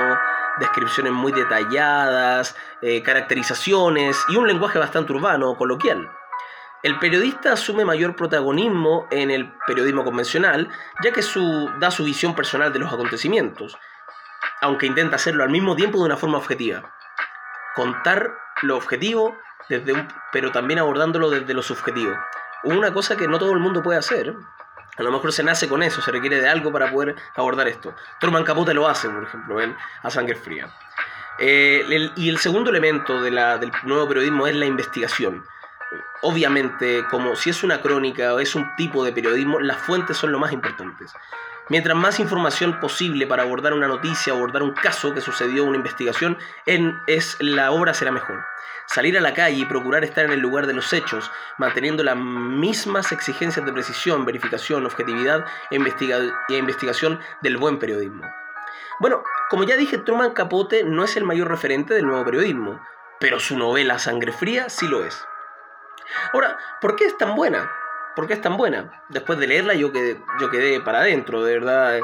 descripciones 0.60 1.14
muy 1.14 1.32
detalladas, 1.32 2.56
eh, 2.82 3.02
caracterizaciones 3.04 4.18
y 4.30 4.38
un 4.38 4.48
lenguaje 4.48 4.80
bastante 4.80 5.14
urbano, 5.14 5.56
coloquial. 5.56 6.10
El 6.84 6.98
periodista 6.98 7.54
asume 7.54 7.86
mayor 7.86 8.16
protagonismo 8.16 9.08
en 9.12 9.30
el 9.30 9.54
periodismo 9.68 10.04
convencional, 10.04 10.68
ya 11.04 11.12
que 11.12 11.22
su, 11.22 11.70
da 11.80 11.92
su 11.92 12.04
visión 12.04 12.34
personal 12.34 12.74
de 12.74 12.80
los 12.80 12.92
acontecimientos, 12.92 13.78
aunque 14.62 14.88
intenta 14.88 15.18
hacerlo 15.18 15.44
al 15.44 15.52
mismo 15.52 15.76
tiempo 15.76 16.00
de 16.00 16.06
una 16.06 16.18
forma 16.18 16.40
objetiva. 16.40 16.92
Contar 17.76 18.34
lo 18.64 18.78
objetivo, 18.78 19.38
desde 19.70 19.94
un, 19.94 20.08
pero 20.32 20.52
también 20.52 20.80
abordándolo 20.80 21.30
desde 21.30 21.54
lo 21.54 21.62
subjetivo. 21.62 22.16
Una 22.64 22.92
cosa 22.92 23.16
que 23.16 23.28
no 23.28 23.38
todo 23.38 23.54
el 23.54 23.60
mundo 23.60 23.84
puede 23.84 24.00
hacer. 24.00 24.36
A 25.02 25.04
lo 25.04 25.12
mejor 25.12 25.34
se 25.34 25.42
nace 25.42 25.68
con 25.68 25.82
eso, 25.82 26.00
se 26.00 26.12
requiere 26.12 26.40
de 26.40 26.48
algo 26.48 26.72
para 26.72 26.92
poder 26.92 27.16
abordar 27.36 27.68
esto. 27.68 27.96
Truman 28.20 28.44
Capote 28.44 28.74
lo 28.74 28.88
hace, 28.88 29.10
por 29.10 29.24
ejemplo, 29.24 29.60
en 29.60 29.76
A 30.04 30.12
Sangre 30.12 30.36
Fría. 30.36 30.70
Eh, 31.40 32.12
y 32.16 32.30
el 32.30 32.38
segundo 32.38 32.70
elemento 32.70 33.20
del 33.24 33.40
nuevo 33.84 34.08
periodismo 34.08 34.46
es 34.46 34.56
la 34.56 34.68
investigación. 34.68 35.44
Obviamente, 36.22 37.04
como 37.10 37.36
si 37.36 37.50
es 37.50 37.64
una 37.64 37.82
crónica 37.82 38.36
o 38.36 38.40
es 38.40 38.54
un 38.54 38.76
tipo 38.76 39.04
de 39.04 39.12
periodismo, 39.12 39.60
las 39.60 39.78
fuentes 39.78 40.18
son 40.18 40.32
lo 40.32 40.38
más 40.38 40.52
importantes. 40.52 41.12
Mientras 41.68 41.98
más 41.98 42.20
información 42.20 42.80
posible 42.80 43.26
para 43.26 43.42
abordar 43.42 43.74
una 43.74 43.88
noticia, 43.88 44.34
abordar 44.34 44.62
un 44.62 44.74
caso 44.74 45.16
que 45.16 45.22
sucedió, 45.22 45.64
una 45.64 45.78
investigación, 45.78 46.38
es, 47.08 47.38
la 47.40 47.72
obra 47.72 47.96
será 47.96 48.12
mejor. 48.12 48.46
Salir 48.94 49.18
a 49.18 49.22
la 49.22 49.34
calle 49.34 49.58
y 49.58 49.66
procurar 49.66 50.04
estar 50.04 50.26
en 50.26 50.32
el 50.32 50.42
lugar 50.42 50.68
de 50.68 50.74
los 50.74 50.92
hechos, 50.92 51.32
manteniendo 51.58 52.04
las 52.04 52.18
mismas 52.18 53.14
exigencias 53.14 53.66
de 53.66 53.72
precisión, 53.72 54.26
verificación, 54.26 54.86
objetividad 54.86 55.46
e, 55.70 55.78
e 55.78 56.58
investigación 56.58 57.20
del 57.42 57.56
buen 57.56 57.80
periodismo. 57.80 58.24
Bueno, 59.00 59.24
como 59.50 59.64
ya 59.64 59.78
dije, 59.78 59.98
Truman 59.98 60.34
Capote 60.34 60.84
no 60.84 61.06
es 61.06 61.16
el 61.16 61.24
mayor 61.24 61.50
referente 61.50 61.94
del 61.94 62.06
nuevo 62.06 62.26
periodismo, 62.26 62.82
pero 63.18 63.40
su 63.40 63.58
novela 63.58 63.98
Sangre 63.98 64.34
Fría 64.34 64.70
sí 64.70 64.88
lo 64.90 65.06
es. 65.06 65.26
Ahora, 66.34 66.58
¿por 66.82 66.98
qué 66.98 67.06
es 67.06 67.18
tan 67.18 67.36
buena? 67.36 67.72
¿Por 68.16 68.28
qué 68.28 68.34
es 68.34 68.42
tan 68.42 68.58
buena? 68.58 69.04
Después 69.08 69.40
de 69.40 69.48
leerla 69.48 69.74
yo 69.74 69.94
quedé, 69.94 70.22
yo 70.42 70.50
quedé 70.50 70.82
para 70.82 71.00
adentro, 71.00 71.44
de 71.44 71.54
verdad, 71.54 72.00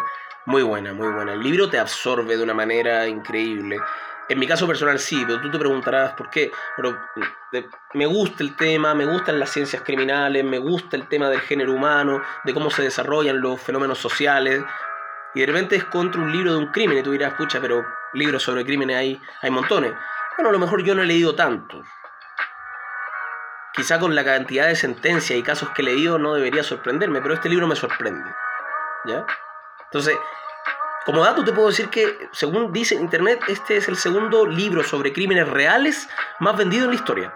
muy 0.46 0.64
buena, 0.64 0.94
muy 0.94 1.10
buena. 1.10 1.34
El 1.34 1.42
libro 1.42 1.70
te 1.70 1.80
absorbe 1.80 2.38
de 2.38 2.44
una 2.44 2.54
manera 2.54 3.06
increíble. 3.08 3.78
En 4.30 4.40
mi 4.40 4.48
caso 4.48 4.68
personal 4.68 5.00
sí, 5.00 5.24
pero 5.26 5.40
tú 5.42 5.50
te 5.50 5.58
preguntarás 5.58 6.14
por 6.14 6.30
qué. 6.30 6.52
Pero 6.76 6.98
me 7.94 8.06
gusta 8.06 8.44
el 8.44 8.56
tema, 8.56 8.94
me 8.94 9.06
gustan 9.06 9.40
las 9.40 9.52
ciencias 9.52 9.82
criminales, 9.84 10.44
me 10.44 10.60
gusta 10.60 10.98
el 10.98 11.08
tema 11.08 11.30
del 11.30 11.40
género 11.42 11.74
humano, 11.74 12.22
de 12.44 12.54
cómo 12.54 12.70
se 12.70 12.84
desarrollan 12.84 13.40
los 13.40 13.62
fenómenos 13.62 13.98
sociales. 14.00 14.64
Y 15.34 15.42
de 15.42 15.46
repente 15.46 15.76
es 15.76 15.86
contra 15.86 16.22
un 16.22 16.32
libro 16.32 16.54
de 16.54 16.58
un 16.58 16.72
crimen 16.72 16.98
y 16.98 17.04
tú 17.04 17.12
dirás, 17.12 17.34
pucha, 17.36 17.62
pero 17.62 17.86
libros 18.14 18.44
sobre 18.44 18.66
crímenes 18.66 18.98
hay, 18.98 19.22
hay 19.42 19.50
montones. 19.50 19.94
Bueno, 20.38 20.50
a 20.50 20.54
lo 20.54 20.60
mejor 20.60 20.84
yo 20.84 20.94
no 20.94 21.04
he 21.04 21.06
leído 21.06 21.36
tantos. 21.36 21.86
Quizá 23.74 24.00
con 24.00 24.16
la 24.16 24.26
cantidad 24.26 24.68
de 24.68 24.76
sentencias 24.76 25.38
y 25.38 25.44
casos 25.44 25.70
que 25.70 25.84
he 25.84 25.86
leído 25.86 26.18
no 26.18 26.34
debería 26.34 26.64
sorprenderme, 26.64 27.22
pero 27.22 27.36
este 27.36 27.48
libro 27.48 27.68
me 27.68 27.76
sorprende. 27.76 28.30
¿Ya? 29.06 29.26
Entonces, 29.86 30.18
como 31.08 31.24
dato 31.24 31.46
te 31.46 31.54
puedo 31.54 31.70
decir 31.70 31.88
que, 31.88 32.28
según 32.34 32.74
dice 32.74 32.94
Internet, 32.94 33.40
este 33.48 33.78
es 33.78 33.88
el 33.88 33.96
segundo 33.96 34.46
libro 34.46 34.84
sobre 34.84 35.14
crímenes 35.14 35.48
reales 35.48 36.10
más 36.42 36.58
vendido 36.58 36.84
en 36.84 36.90
la 36.90 36.96
historia. 36.98 37.34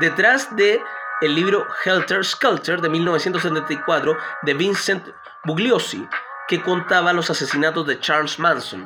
Detrás 0.00 0.56
de 0.56 0.82
el 1.20 1.36
libro 1.36 1.68
Helter 1.84 2.24
Skelter 2.24 2.80
de 2.80 2.88
1974 2.88 4.18
de 4.42 4.54
Vincent 4.54 5.06
Bugliosi, 5.44 6.08
que 6.48 6.62
contaba 6.62 7.12
los 7.12 7.30
asesinatos 7.30 7.86
de 7.86 8.00
Charles 8.00 8.40
Manson. 8.40 8.84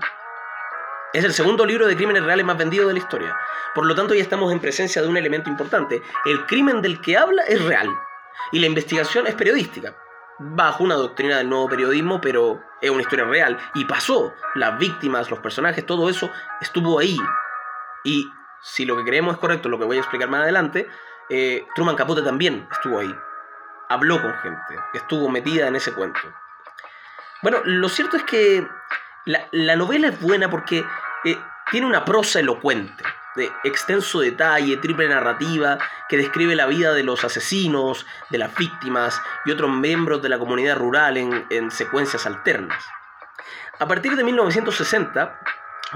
Es 1.14 1.24
el 1.24 1.32
segundo 1.32 1.64
libro 1.64 1.86
de 1.86 1.96
crímenes 1.96 2.24
reales 2.24 2.44
más 2.44 2.58
vendido 2.58 2.88
de 2.88 2.92
la 2.92 2.98
historia. 2.98 3.34
Por 3.74 3.86
lo 3.86 3.94
tanto, 3.94 4.12
ya 4.12 4.20
estamos 4.20 4.52
en 4.52 4.60
presencia 4.60 5.00
de 5.00 5.08
un 5.08 5.16
elemento 5.16 5.48
importante. 5.48 6.02
El 6.26 6.44
crimen 6.44 6.82
del 6.82 7.00
que 7.00 7.16
habla 7.16 7.42
es 7.44 7.64
real 7.64 7.88
y 8.52 8.58
la 8.58 8.66
investigación 8.66 9.26
es 9.26 9.34
periodística. 9.34 9.96
Bajo 10.38 10.84
una 10.84 10.94
doctrina 10.94 11.38
del 11.38 11.48
nuevo 11.48 11.68
periodismo, 11.68 12.20
pero 12.20 12.62
es 12.80 12.90
una 12.90 13.02
historia 13.02 13.24
real. 13.24 13.58
Y 13.74 13.84
pasó. 13.84 14.34
Las 14.54 14.78
víctimas, 14.78 15.30
los 15.30 15.40
personajes, 15.40 15.84
todo 15.84 16.08
eso 16.08 16.30
estuvo 16.60 16.98
ahí. 16.98 17.16
Y 18.04 18.30
si 18.62 18.84
lo 18.84 18.96
que 18.96 19.04
creemos 19.04 19.34
es 19.34 19.40
correcto, 19.40 19.68
lo 19.68 19.78
que 19.78 19.84
voy 19.84 19.96
a 19.96 20.00
explicar 20.00 20.28
más 20.28 20.42
adelante, 20.42 20.88
eh, 21.28 21.66
Truman 21.74 21.96
Capote 21.96 22.22
también 22.22 22.68
estuvo 22.70 23.00
ahí. 23.00 23.14
Habló 23.88 24.20
con 24.20 24.34
gente, 24.34 24.76
estuvo 24.94 25.28
metida 25.28 25.66
en 25.66 25.76
ese 25.76 25.92
cuento. 25.92 26.20
Bueno, 27.42 27.58
lo 27.64 27.88
cierto 27.88 28.16
es 28.16 28.24
que 28.24 28.66
la, 29.24 29.76
novela 29.76 30.08
es 30.08 30.20
buena 30.20 30.50
porque 30.50 30.84
eh, 31.24 31.38
tiene 31.70 31.86
una 31.86 32.04
prosa 32.04 32.40
elocuente, 32.40 33.04
de 33.38 33.50
extenso 33.64 34.20
detalle, 34.20 34.76
triple 34.76 35.08
narrativa, 35.08 35.78
que 36.08 36.18
describe 36.18 36.54
la 36.54 36.66
vida 36.66 36.92
de 36.92 37.02
los 37.02 37.24
asesinos, 37.24 38.04
de 38.28 38.36
las 38.36 38.54
víctimas 38.54 39.18
y 39.46 39.50
otros 39.50 39.70
miembros 39.70 40.20
de 40.20 40.28
la 40.28 40.38
comunidad 40.38 40.76
rural 40.76 41.16
en, 41.16 41.70
secuencias 41.70 42.26
alternas. 42.26 42.84
A 43.78 43.88
partir 43.88 44.16
de 44.16 44.24
1960, 44.24 45.40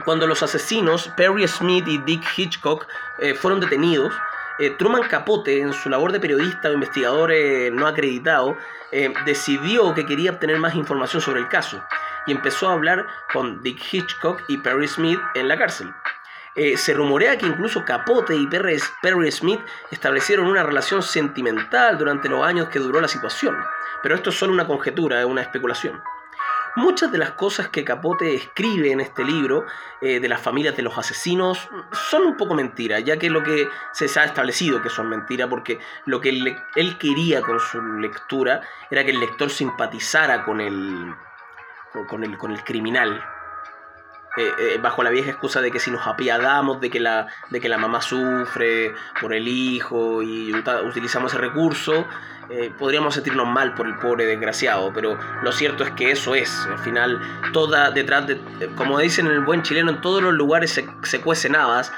cuando 0.07 0.27
los 0.27 0.43
asesinos 0.43 1.11
Perry 1.17 1.47
Smith 1.47 1.87
y 1.87 1.99
Dick 1.99 2.25
Hitchcock 2.35 2.87
eh, 3.19 3.35
fueron 3.35 3.61
detenidos, 3.61 4.15
eh, 4.59 4.71
Truman 4.71 5.03
Capote, 5.03 5.61
en 5.61 5.75
su 5.75 5.91
labor 5.91 6.13
de 6.13 6.21
periodista 6.21 6.71
o 6.71 6.73
investigador 6.73 7.33
no 7.73 7.87
acreditado, 7.87 8.57
decidió 9.25 9.95
que 9.95 10.05
quería 10.05 10.33
obtener 10.33 10.59
más 10.59 10.75
información 10.75 11.23
sobre 11.23 11.41
el 11.41 11.49
caso 11.49 11.83
y 12.27 12.33
empezó 12.33 12.69
a 12.69 12.75
hablar 12.75 13.07
con 13.33 13.63
Dick 13.63 13.81
Hitchcock 13.93 14.43
y 14.49 14.59
Perry 14.59 14.87
Smith 14.87 15.19
en 15.35 15.49
la 15.49 15.59
cárcel. 15.59 15.93
Eh, 16.55 16.77
se 16.77 16.93
rumorea 16.93 17.39
que 17.39 17.47
incluso 17.47 17.85
Capote 17.85 18.37
y 18.37 18.47
Perry, 18.47 19.33
Smith 19.33 19.61
establecieron 19.91 20.47
una 20.47 20.63
relación 20.63 21.03
sentimental 21.03 21.97
durante 21.97 22.29
los 22.29 22.45
años 22.45 22.69
que 22.69 22.79
duró 22.79 23.01
la 23.01 23.09
situación, 23.09 23.57
pero 24.03 24.15
esto 24.15 24.29
es 24.31 24.37
solo 24.37 24.53
una 24.53 24.67
conjetura, 24.67 25.25
una 25.27 25.41
especulación. 25.41 26.03
Muchas 26.77 27.13
de 27.13 27.19
las 27.19 27.33
cosas 27.33 27.69
que 27.69 27.85
Capote 27.85 28.35
escribe 28.35 28.93
en 28.93 29.01
este 29.01 29.25
libro 29.25 29.67
eh, 30.01 30.21
de 30.21 30.29
las 30.29 30.41
familias 30.41 30.77
de 30.77 30.83
los 30.83 30.97
asesinos 30.97 31.69
son 31.93 32.23
un 32.23 32.37
poco 32.37 32.55
mentiras, 32.55 33.03
ya 33.05 33.19
que 33.19 33.29
lo 33.31 33.43
que 33.43 33.69
se 33.93 34.07
ha 34.19 34.25
establecido 34.25 34.81
que 34.83 34.89
son 34.89 35.09
mentiras, 35.09 35.49
porque 35.49 35.79
lo 36.07 36.21
que 36.21 36.31
él 36.31 36.99
quería 36.99 37.43
con 37.43 37.61
su 37.61 37.81
lectura 37.99 38.63
era 38.91 39.05
que 39.05 39.11
el 39.11 39.21
lector 39.21 39.51
simpatizara 39.51 40.45
con 40.45 40.61
el, 40.63 41.15
con 42.09 42.25
el, 42.25 42.39
con 42.39 42.53
el 42.53 42.65
criminal. 42.65 43.23
Eh, 44.35 44.51
eh, 44.59 44.79
bajo 44.81 45.03
la 45.03 45.11
vieja 45.11 45.31
excusa 45.31 45.61
de 45.61 45.71
que 45.71 45.79
si 45.79 45.91
nos 45.91 46.07
apiadamos 46.07 46.81
de 46.81 46.89
que 46.89 47.01
la, 47.01 47.27
de 47.51 47.61
que 47.61 47.69
la 47.69 47.77
mamá 47.77 48.01
sufre 48.01 48.95
por 49.21 49.35
el 49.35 49.47
hijo 49.47 50.23
y 50.23 50.55
utilizamos 50.87 51.33
ese 51.33 51.41
recurso, 51.41 52.07
eh, 52.49 52.73
podríamos 52.79 53.13
sentirnos 53.13 53.47
mal 53.47 53.75
por 53.75 53.87
el 53.87 53.95
pobre 53.97 54.25
desgraciado, 54.25 54.91
pero 54.95 55.19
lo 55.43 55.53
cierto 55.53 55.85
es 55.85 55.91
que 55.91 56.11
eso 56.11 56.35
es, 56.35 56.51
al 56.67 56.79
final, 56.79 57.21
toda 57.53 57.91
detrás 57.91 58.27
de, 58.27 58.41
como 58.75 58.99
dicen 58.99 59.27
en 59.27 59.33
el 59.33 59.45
buen 59.45 59.63
chileno, 59.63 59.91
en 59.91 60.01
todos 60.01 60.23
los 60.23 60.33
lugares 60.33 60.73
se, 60.73 60.89
se 61.03 61.21
cuecen 61.21 61.55
habas, 61.55 61.93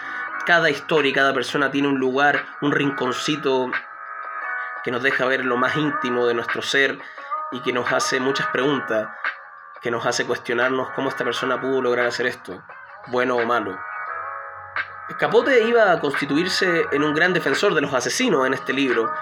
cada 0.44 0.70
historia 0.70 1.10
y 1.10 1.14
cada 1.14 1.32
persona 1.34 1.70
tiene 1.70 1.86
un 1.86 2.00
lugar, 2.00 2.44
un 2.60 2.72
rinconcito 2.72 3.70
que 4.82 4.90
nos 4.90 5.04
deja 5.04 5.24
ver 5.26 5.44
lo 5.44 5.56
más 5.56 5.76
íntimo 5.76 6.26
de 6.26 6.34
nuestro 6.34 6.62
ser 6.62 6.98
y 7.52 7.60
que 7.60 7.72
nos 7.72 7.92
hace 7.92 8.18
muchas 8.18 8.48
preguntas 8.48 9.06
que 9.84 9.90
nos 9.90 10.06
hace 10.06 10.24
cuestionarnos 10.24 10.88
cómo 10.96 11.10
esta 11.10 11.24
persona 11.24 11.60
pudo 11.60 11.82
lograr 11.82 12.06
hacer 12.06 12.24
esto, 12.24 12.64
bueno 13.08 13.36
o 13.36 13.44
malo. 13.44 13.78
Capote 15.18 15.62
iba 15.68 15.92
a 15.92 16.00
constituirse 16.00 16.86
en 16.90 17.04
un 17.04 17.12
gran 17.12 17.34
defensor 17.34 17.74
de 17.74 17.82
los 17.82 17.92
asesinos 17.92 18.46
en 18.46 18.54
este 18.54 18.72
libro. 18.72 19.12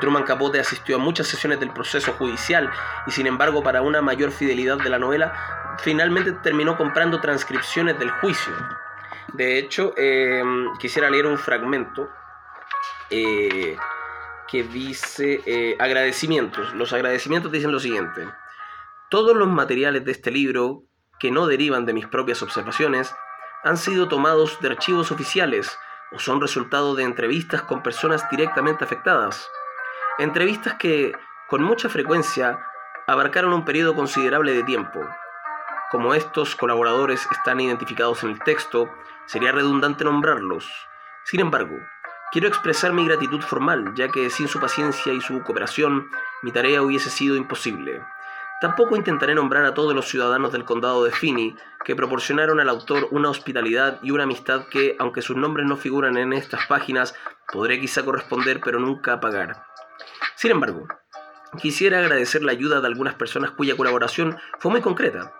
Truman 0.00 0.22
Capote 0.22 0.60
asistió 0.60 0.94
a 0.94 1.00
muchas 1.00 1.26
sesiones 1.26 1.58
del 1.58 1.72
proceso 1.72 2.12
judicial 2.12 2.70
y 3.04 3.10
sin 3.10 3.26
embargo 3.26 3.64
para 3.64 3.82
una 3.82 4.00
mayor 4.00 4.30
fidelidad 4.30 4.78
de 4.78 4.90
la 4.90 5.00
novela 5.00 5.76
finalmente 5.82 6.30
terminó 6.30 6.76
comprando 6.76 7.20
transcripciones 7.20 7.98
del 7.98 8.12
juicio. 8.12 8.52
De 9.32 9.58
hecho, 9.58 9.92
em, 9.96 10.72
quisiera 10.78 11.10
leer 11.10 11.26
un 11.26 11.36
fragmento 11.36 12.08
eh, 13.10 13.76
que 14.46 14.62
dice 14.62 15.42
eh, 15.44 15.76
agradecimientos. 15.80 16.72
Los 16.74 16.92
agradecimientos 16.92 17.50
dicen 17.50 17.72
lo 17.72 17.80
siguiente. 17.80 18.28
Todos 19.12 19.36
los 19.36 19.46
materiales 19.48 20.06
de 20.06 20.12
este 20.12 20.30
libro, 20.30 20.84
que 21.20 21.30
no 21.30 21.46
derivan 21.46 21.84
de 21.84 21.92
mis 21.92 22.06
propias 22.06 22.42
observaciones, 22.42 23.14
han 23.62 23.76
sido 23.76 24.08
tomados 24.08 24.58
de 24.62 24.68
archivos 24.68 25.12
oficiales 25.12 25.78
o 26.12 26.18
son 26.18 26.40
resultado 26.40 26.94
de 26.94 27.02
entrevistas 27.02 27.60
con 27.60 27.82
personas 27.82 28.24
directamente 28.30 28.84
afectadas. 28.84 29.50
Entrevistas 30.18 30.76
que, 30.78 31.12
con 31.50 31.62
mucha 31.62 31.90
frecuencia, 31.90 32.58
abarcaron 33.06 33.52
un 33.52 33.66
periodo 33.66 33.94
considerable 33.94 34.54
de 34.54 34.62
tiempo. 34.62 35.06
Como 35.90 36.14
estos 36.14 36.56
colaboradores 36.56 37.28
están 37.30 37.60
identificados 37.60 38.24
en 38.24 38.30
el 38.30 38.38
texto, 38.38 38.88
sería 39.26 39.52
redundante 39.52 40.04
nombrarlos. 40.04 40.72
Sin 41.24 41.40
embargo, 41.40 41.76
quiero 42.32 42.48
expresar 42.48 42.94
mi 42.94 43.04
gratitud 43.04 43.42
formal, 43.42 43.92
ya 43.94 44.08
que 44.08 44.30
sin 44.30 44.48
su 44.48 44.58
paciencia 44.58 45.12
y 45.12 45.20
su 45.20 45.42
cooperación, 45.42 46.08
mi 46.40 46.50
tarea 46.50 46.80
hubiese 46.80 47.10
sido 47.10 47.36
imposible. 47.36 48.02
Tampoco 48.62 48.94
intentaré 48.94 49.34
nombrar 49.34 49.64
a 49.64 49.74
todos 49.74 49.92
los 49.92 50.08
ciudadanos 50.08 50.52
del 50.52 50.64
condado 50.64 51.02
de 51.02 51.10
Finney 51.10 51.56
que 51.84 51.96
proporcionaron 51.96 52.60
al 52.60 52.68
autor 52.68 53.08
una 53.10 53.28
hospitalidad 53.28 53.98
y 54.04 54.12
una 54.12 54.22
amistad 54.22 54.68
que, 54.70 54.94
aunque 55.00 55.20
sus 55.20 55.36
nombres 55.36 55.66
no 55.66 55.76
figuran 55.76 56.16
en 56.16 56.32
estas 56.32 56.68
páginas, 56.68 57.12
podré 57.52 57.80
quizá 57.80 58.04
corresponder 58.04 58.60
pero 58.64 58.78
nunca 58.78 59.18
pagar. 59.18 59.64
Sin 60.36 60.52
embargo, 60.52 60.86
quisiera 61.60 61.98
agradecer 61.98 62.44
la 62.44 62.52
ayuda 62.52 62.80
de 62.80 62.86
algunas 62.86 63.16
personas 63.16 63.50
cuya 63.50 63.76
colaboración 63.76 64.38
fue 64.60 64.70
muy 64.70 64.80
concreta. 64.80 65.34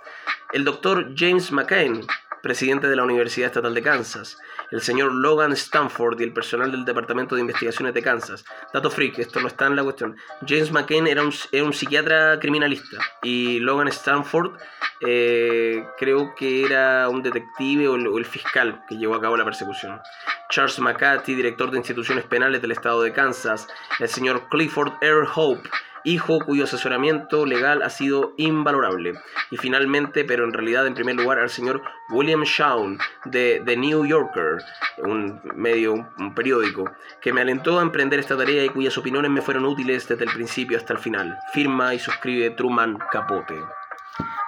El 0.53 0.65
doctor 0.65 1.13
James 1.17 1.53
McCain, 1.53 2.05
presidente 2.43 2.89
de 2.89 2.97
la 2.97 3.05
Universidad 3.05 3.47
Estatal 3.47 3.73
de 3.73 3.83
Kansas, 3.83 4.37
el 4.73 4.81
señor 4.81 5.15
Logan 5.15 5.53
Stanford 5.53 6.19
y 6.21 6.25
el 6.25 6.33
personal 6.33 6.73
del 6.73 6.85
Departamento 6.85 7.37
de 7.37 7.43
Investigaciones 7.43 7.95
de 7.95 8.03
Kansas. 8.03 8.45
Dato 8.73 8.91
freak, 8.91 9.19
esto 9.21 9.41
no 9.41 9.47
está 9.47 9.67
en 9.67 9.77
la 9.77 9.85
cuestión. 9.85 10.17
James 10.47 10.73
McCain 10.73 11.07
era 11.07 11.23
un, 11.23 11.33
un 11.65 11.73
psiquiatra 11.73 12.41
criminalista 12.41 12.99
y 13.23 13.61
Logan 13.61 13.89
Stanford 13.89 14.57
eh, 15.05 15.85
creo 15.99 16.35
que 16.35 16.65
era 16.65 17.09
un 17.09 17.23
detective 17.23 17.89
o 17.89 17.97
el, 17.97 18.25
fiscal 18.25 18.85
que 18.89 18.97
llevó 18.97 19.17
a 19.17 19.21
cabo 19.21 19.37
la 19.37 19.45
persecución. 19.45 20.01
Charles 20.49 20.79
McCarthy, 20.79 21.35
director 21.35 21.71
de 21.71 21.79
instituciones 21.79 22.25
penales 22.25 22.63
del 22.63 22.73
estado 22.73 23.03
de 23.03 23.13
Kansas. 23.13 23.67
El 23.99 24.09
señor 24.09 24.49
Clifford 24.49 24.93
R. 25.01 25.27
Hope, 25.35 25.69
hijo 26.05 26.39
cuyo 26.41 26.65
asesoramiento 26.65 27.47
legal 27.47 27.83
ha 27.83 27.91
sido 27.91 28.35
invalorable. 28.37 29.15
Y 29.51 29.57
finalmente, 29.57 30.25
pero 30.25 30.45
en 30.45 30.53
realidad 30.53 30.87
en 30.87 30.95
primer 30.95 31.17
lugar, 31.17 31.39
al 31.39 31.51
señor 31.51 31.83
William 32.11 32.43
Shawn 32.43 32.99
de 33.27 33.63
The 33.65 33.77
New 33.77 34.05
Yorker, 34.05 34.59
un 34.99 35.41
medio, 35.55 35.95
un, 35.95 36.35
periódico, 36.35 36.91
que 37.21 37.33
me 37.33 37.41
alentó 37.41 37.79
a 37.79 37.83
emprender 37.83 38.21
esta 38.21 38.37
tarea 38.37 38.65
y 38.65 38.69
cuyas 38.69 38.97
opiniones 38.99 39.31
me 39.31 39.43
fueron 39.43 39.65
útiles 39.65 40.09
desde 40.09 40.25
el 40.25 40.33
principio 40.33 40.77
hasta 40.79 40.93
el 40.93 40.99
final. 40.99 41.39
Firma 41.53 41.95
y 41.95 41.99
suscribe 41.99 42.51
Truman 42.51 42.99
Capote. 43.11 43.59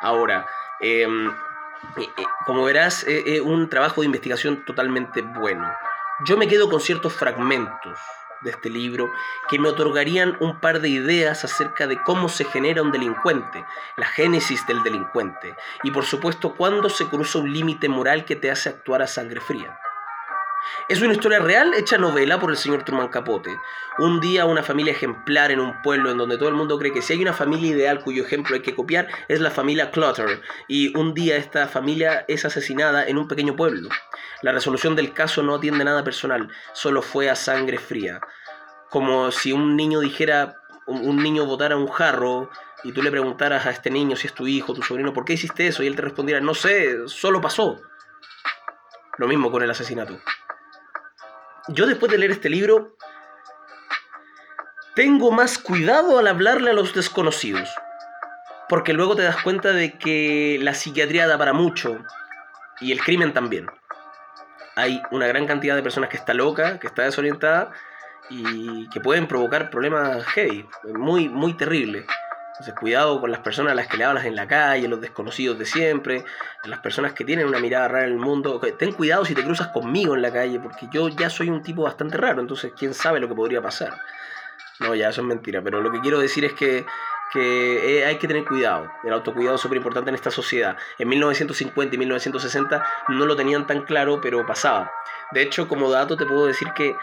Ahora, 0.00 0.46
em, 0.80 1.28
eh, 1.28 1.32
eh, 1.98 2.24
como 2.46 2.64
verás, 2.64 3.04
es 3.04 3.26
eh, 3.26 3.40
un 3.40 3.68
trabajo 3.68 4.00
de 4.00 4.06
investigación 4.06 4.64
totalmente 4.64 5.22
bueno. 5.22 5.70
Yo 6.26 6.36
me 6.36 6.46
quedo 6.46 6.70
con 6.70 6.80
ciertos 6.80 7.12
fragmentos 7.12 7.98
de 8.42 8.50
este 8.50 8.70
libro 8.70 9.10
que 9.48 9.58
me 9.58 9.68
otorgarían 9.68 10.36
un 10.40 10.60
par 10.60 10.80
de 10.80 10.88
ideas 10.88 11.44
acerca 11.44 11.86
de 11.86 12.00
cómo 12.02 12.28
se 12.28 12.44
genera 12.44 12.82
un 12.82 12.92
delincuente, 12.92 13.64
la 13.96 14.06
génesis 14.06 14.66
del 14.66 14.82
delincuente 14.82 15.54
y 15.82 15.90
por 15.90 16.04
supuesto 16.04 16.54
cuándo 16.54 16.88
se 16.88 17.06
cruza 17.06 17.38
un 17.38 17.52
límite 17.52 17.88
moral 17.88 18.24
que 18.24 18.36
te 18.36 18.50
hace 18.50 18.68
actuar 18.68 19.02
a 19.02 19.06
sangre 19.06 19.40
fría. 19.40 19.78
Es 20.86 21.00
una 21.00 21.14
historia 21.14 21.38
real 21.38 21.72
hecha 21.74 21.96
novela 21.96 22.38
por 22.38 22.50
el 22.50 22.58
señor 22.58 22.84
Truman 22.84 23.08
Capote. 23.08 23.58
Un 23.98 24.20
día 24.20 24.44
una 24.44 24.62
familia 24.62 24.92
ejemplar 24.92 25.50
en 25.50 25.60
un 25.60 25.80
pueblo 25.80 26.10
en 26.10 26.18
donde 26.18 26.36
todo 26.36 26.50
el 26.50 26.54
mundo 26.54 26.78
cree 26.78 26.92
que 26.92 27.00
si 27.00 27.14
hay 27.14 27.22
una 27.22 27.32
familia 27.32 27.70
ideal 27.70 28.00
cuyo 28.00 28.22
ejemplo 28.22 28.54
hay 28.54 28.60
que 28.60 28.74
copiar 28.74 29.08
es 29.28 29.40
la 29.40 29.50
familia 29.50 29.90
Clutter. 29.90 30.42
Y 30.68 30.94
un 30.94 31.14
día 31.14 31.36
esta 31.36 31.68
familia 31.68 32.26
es 32.28 32.44
asesinada 32.44 33.06
en 33.06 33.16
un 33.16 33.28
pequeño 33.28 33.56
pueblo. 33.56 33.88
La 34.42 34.52
resolución 34.52 34.94
del 34.94 35.14
caso 35.14 35.42
no 35.42 35.54
atiende 35.54 35.84
nada 35.84 36.04
personal, 36.04 36.48
solo 36.74 37.00
fue 37.00 37.30
a 37.30 37.36
sangre 37.36 37.78
fría. 37.78 38.20
Como 38.90 39.30
si 39.30 39.52
un 39.52 39.76
niño 39.76 40.00
dijera, 40.00 40.56
un 40.86 41.22
niño 41.22 41.46
botara 41.46 41.76
un 41.76 41.88
jarro 41.88 42.50
y 42.82 42.92
tú 42.92 43.02
le 43.02 43.10
preguntaras 43.10 43.64
a 43.64 43.70
este 43.70 43.90
niño 43.90 44.16
si 44.16 44.26
es 44.26 44.34
tu 44.34 44.46
hijo, 44.46 44.74
tu 44.74 44.82
sobrino, 44.82 45.14
¿por 45.14 45.24
qué 45.24 45.32
hiciste 45.32 45.66
eso? 45.66 45.82
Y 45.82 45.86
él 45.86 45.96
te 45.96 46.02
respondiera, 46.02 46.42
no 46.42 46.52
sé, 46.52 47.08
solo 47.08 47.40
pasó. 47.40 47.80
Lo 49.16 49.26
mismo 49.26 49.50
con 49.50 49.62
el 49.62 49.70
asesinato 49.70 50.20
yo 51.68 51.86
después 51.86 52.10
de 52.12 52.18
leer 52.18 52.32
este 52.32 52.50
libro 52.50 52.96
tengo 54.94 55.32
más 55.32 55.58
cuidado 55.58 56.18
al 56.18 56.26
hablarle 56.26 56.70
a 56.70 56.74
los 56.74 56.94
desconocidos. 56.94 57.68
Porque 58.68 58.92
luego 58.92 59.16
te 59.16 59.22
das 59.22 59.42
cuenta 59.42 59.72
de 59.72 59.98
que 59.98 60.58
la 60.60 60.74
psiquiatría 60.74 61.26
da 61.26 61.36
para 61.36 61.52
mucho 61.52 61.98
y 62.80 62.92
el 62.92 63.00
crimen 63.00 63.32
también. 63.32 63.66
Hay 64.76 65.02
una 65.10 65.26
gran 65.26 65.46
cantidad 65.46 65.76
de 65.76 65.82
personas 65.82 66.10
que 66.10 66.16
está 66.16 66.34
loca, 66.34 66.78
que 66.78 66.86
está 66.86 67.02
desorientada 67.02 67.72
y 68.30 68.88
que 68.88 69.00
pueden 69.00 69.28
provocar 69.28 69.70
problemas 69.70 70.24
heavy, 70.26 70.66
muy, 70.84 71.28
muy 71.28 71.54
terribles. 71.54 72.06
Entonces, 72.54 72.74
cuidado 72.78 73.20
con 73.20 73.32
las 73.32 73.40
personas 73.40 73.72
a 73.72 73.74
las 73.74 73.88
que 73.88 73.96
le 73.96 74.04
hablas 74.04 74.26
en 74.26 74.36
la 74.36 74.46
calle, 74.46 74.86
los 74.86 75.00
desconocidos 75.00 75.58
de 75.58 75.66
siempre, 75.66 76.24
las 76.62 76.78
personas 76.78 77.12
que 77.12 77.24
tienen 77.24 77.48
una 77.48 77.58
mirada 77.58 77.88
rara 77.88 78.04
en 78.04 78.12
el 78.12 78.18
mundo. 78.18 78.60
Ten 78.78 78.92
cuidado 78.92 79.24
si 79.24 79.34
te 79.34 79.42
cruzas 79.42 79.68
conmigo 79.68 80.14
en 80.14 80.22
la 80.22 80.32
calle, 80.32 80.60
porque 80.60 80.86
yo 80.92 81.08
ya 81.08 81.28
soy 81.28 81.50
un 81.50 81.64
tipo 81.64 81.82
bastante 81.82 82.16
raro, 82.16 82.40
entonces 82.40 82.72
quién 82.78 82.94
sabe 82.94 83.18
lo 83.18 83.26
que 83.26 83.34
podría 83.34 83.60
pasar. 83.60 84.00
No, 84.78 84.94
ya 84.94 85.08
eso 85.08 85.22
es 85.22 85.26
mentira, 85.26 85.62
pero 85.62 85.80
lo 85.80 85.90
que 85.90 85.98
quiero 85.98 86.20
decir 86.20 86.44
es 86.44 86.52
que, 86.52 86.86
que 87.32 87.98
eh, 87.98 88.04
hay 88.04 88.18
que 88.18 88.28
tener 88.28 88.44
cuidado. 88.44 88.88
El 89.02 89.12
autocuidado 89.14 89.56
es 89.56 89.60
súper 89.60 89.78
importante 89.78 90.10
en 90.10 90.14
esta 90.14 90.30
sociedad. 90.30 90.76
En 90.96 91.08
1950 91.08 91.92
y 91.92 91.98
1960 91.98 92.86
no 93.08 93.26
lo 93.26 93.34
tenían 93.34 93.66
tan 93.66 93.82
claro, 93.82 94.20
pero 94.20 94.46
pasaba. 94.46 94.92
De 95.32 95.42
hecho, 95.42 95.66
como 95.66 95.90
dato 95.90 96.16
te 96.16 96.24
puedo 96.24 96.46
decir 96.46 96.68
que 96.76 96.94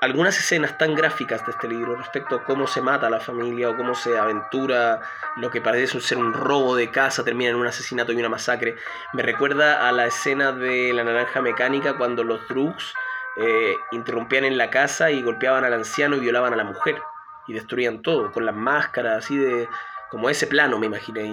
algunas 0.00 0.36
escenas 0.38 0.76
tan 0.76 0.94
gráficas 0.94 1.44
de 1.46 1.52
este 1.52 1.68
libro 1.68 1.96
respecto 1.96 2.36
a 2.36 2.44
cómo 2.44 2.66
se 2.66 2.82
mata 2.82 3.06
a 3.06 3.10
la 3.10 3.20
familia 3.20 3.70
o 3.70 3.76
cómo 3.76 3.94
se 3.94 4.18
aventura 4.18 5.00
lo 5.36 5.50
que 5.50 5.60
parece 5.60 6.00
ser 6.00 6.18
un 6.18 6.34
robo 6.34 6.76
de 6.76 6.90
casa, 6.90 7.24
termina 7.24 7.50
en 7.50 7.56
un 7.56 7.66
asesinato 7.66 8.12
y 8.12 8.16
una 8.16 8.28
masacre, 8.28 8.76
me 9.14 9.22
recuerda 9.22 9.88
a 9.88 9.92
la 9.92 10.06
escena 10.06 10.52
de 10.52 10.92
la 10.92 11.04
naranja 11.04 11.40
mecánica 11.40 11.96
cuando 11.96 12.24
los 12.24 12.46
Drugs 12.48 12.92
eh, 13.38 13.74
interrumpían 13.92 14.44
en 14.44 14.58
la 14.58 14.70
casa 14.70 15.10
y 15.10 15.22
golpeaban 15.22 15.64
al 15.64 15.72
anciano 15.72 16.16
y 16.16 16.20
violaban 16.20 16.52
a 16.52 16.56
la 16.56 16.64
mujer 16.64 17.00
y 17.46 17.54
destruían 17.54 18.02
todo 18.02 18.32
con 18.32 18.44
las 18.44 18.54
máscaras 18.54 19.24
así 19.24 19.36
de 19.36 19.68
como 20.16 20.30
ese 20.30 20.46
plano, 20.46 20.78
me 20.78 20.86
imaginé. 20.86 21.26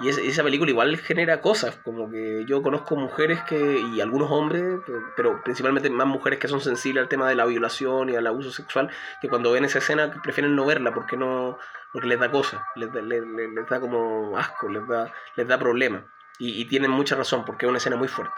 Y, 0.00 0.08
esa 0.08 0.42
película 0.42 0.72
igual 0.72 0.96
genera 0.96 1.40
cosas, 1.40 1.76
como 1.84 2.10
que 2.10 2.44
yo 2.48 2.62
conozco 2.62 2.96
mujeres 2.96 3.40
que, 3.44 3.78
y 3.78 4.00
algunos 4.00 4.28
hombres, 4.28 4.80
pero 5.14 5.40
principalmente 5.44 5.88
más 5.88 6.08
mujeres 6.08 6.40
que 6.40 6.48
son 6.48 6.60
sensibles 6.60 7.02
al 7.02 7.08
tema 7.08 7.28
de 7.28 7.36
la 7.36 7.44
violación 7.44 8.10
y 8.10 8.16
al 8.16 8.26
abuso 8.26 8.50
sexual, 8.50 8.90
que 9.22 9.28
cuando 9.28 9.52
ven 9.52 9.64
esa 9.64 9.78
escena 9.78 10.20
prefieren 10.20 10.56
no 10.56 10.66
verla 10.66 10.92
porque 10.92 11.16
no 11.16 11.58
porque 11.92 12.08
les 12.08 12.18
da 12.18 12.28
cosas, 12.28 12.60
les, 12.74 12.92
da 12.92 13.78
como 13.80 14.36
asco, 14.36 14.68
les 14.68 14.84
da, 14.88 15.12
les 15.36 15.46
da 15.46 15.56
problema. 15.56 16.04
Y, 16.40 16.64
tienen 16.64 16.90
mucha 16.90 17.14
razón 17.14 17.44
porque 17.44 17.66
es 17.66 17.68
una 17.68 17.78
escena 17.78 17.94
muy 17.94 18.08
fuerte. 18.08 18.34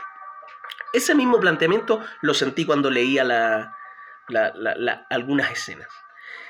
Ese 0.92 1.14
mismo 1.14 1.40
planteamiento 1.40 2.04
lo 2.20 2.34
sentí 2.34 2.66
cuando 2.66 2.90
leía 2.90 3.72
algunas 5.08 5.50
escenas. 5.50 5.88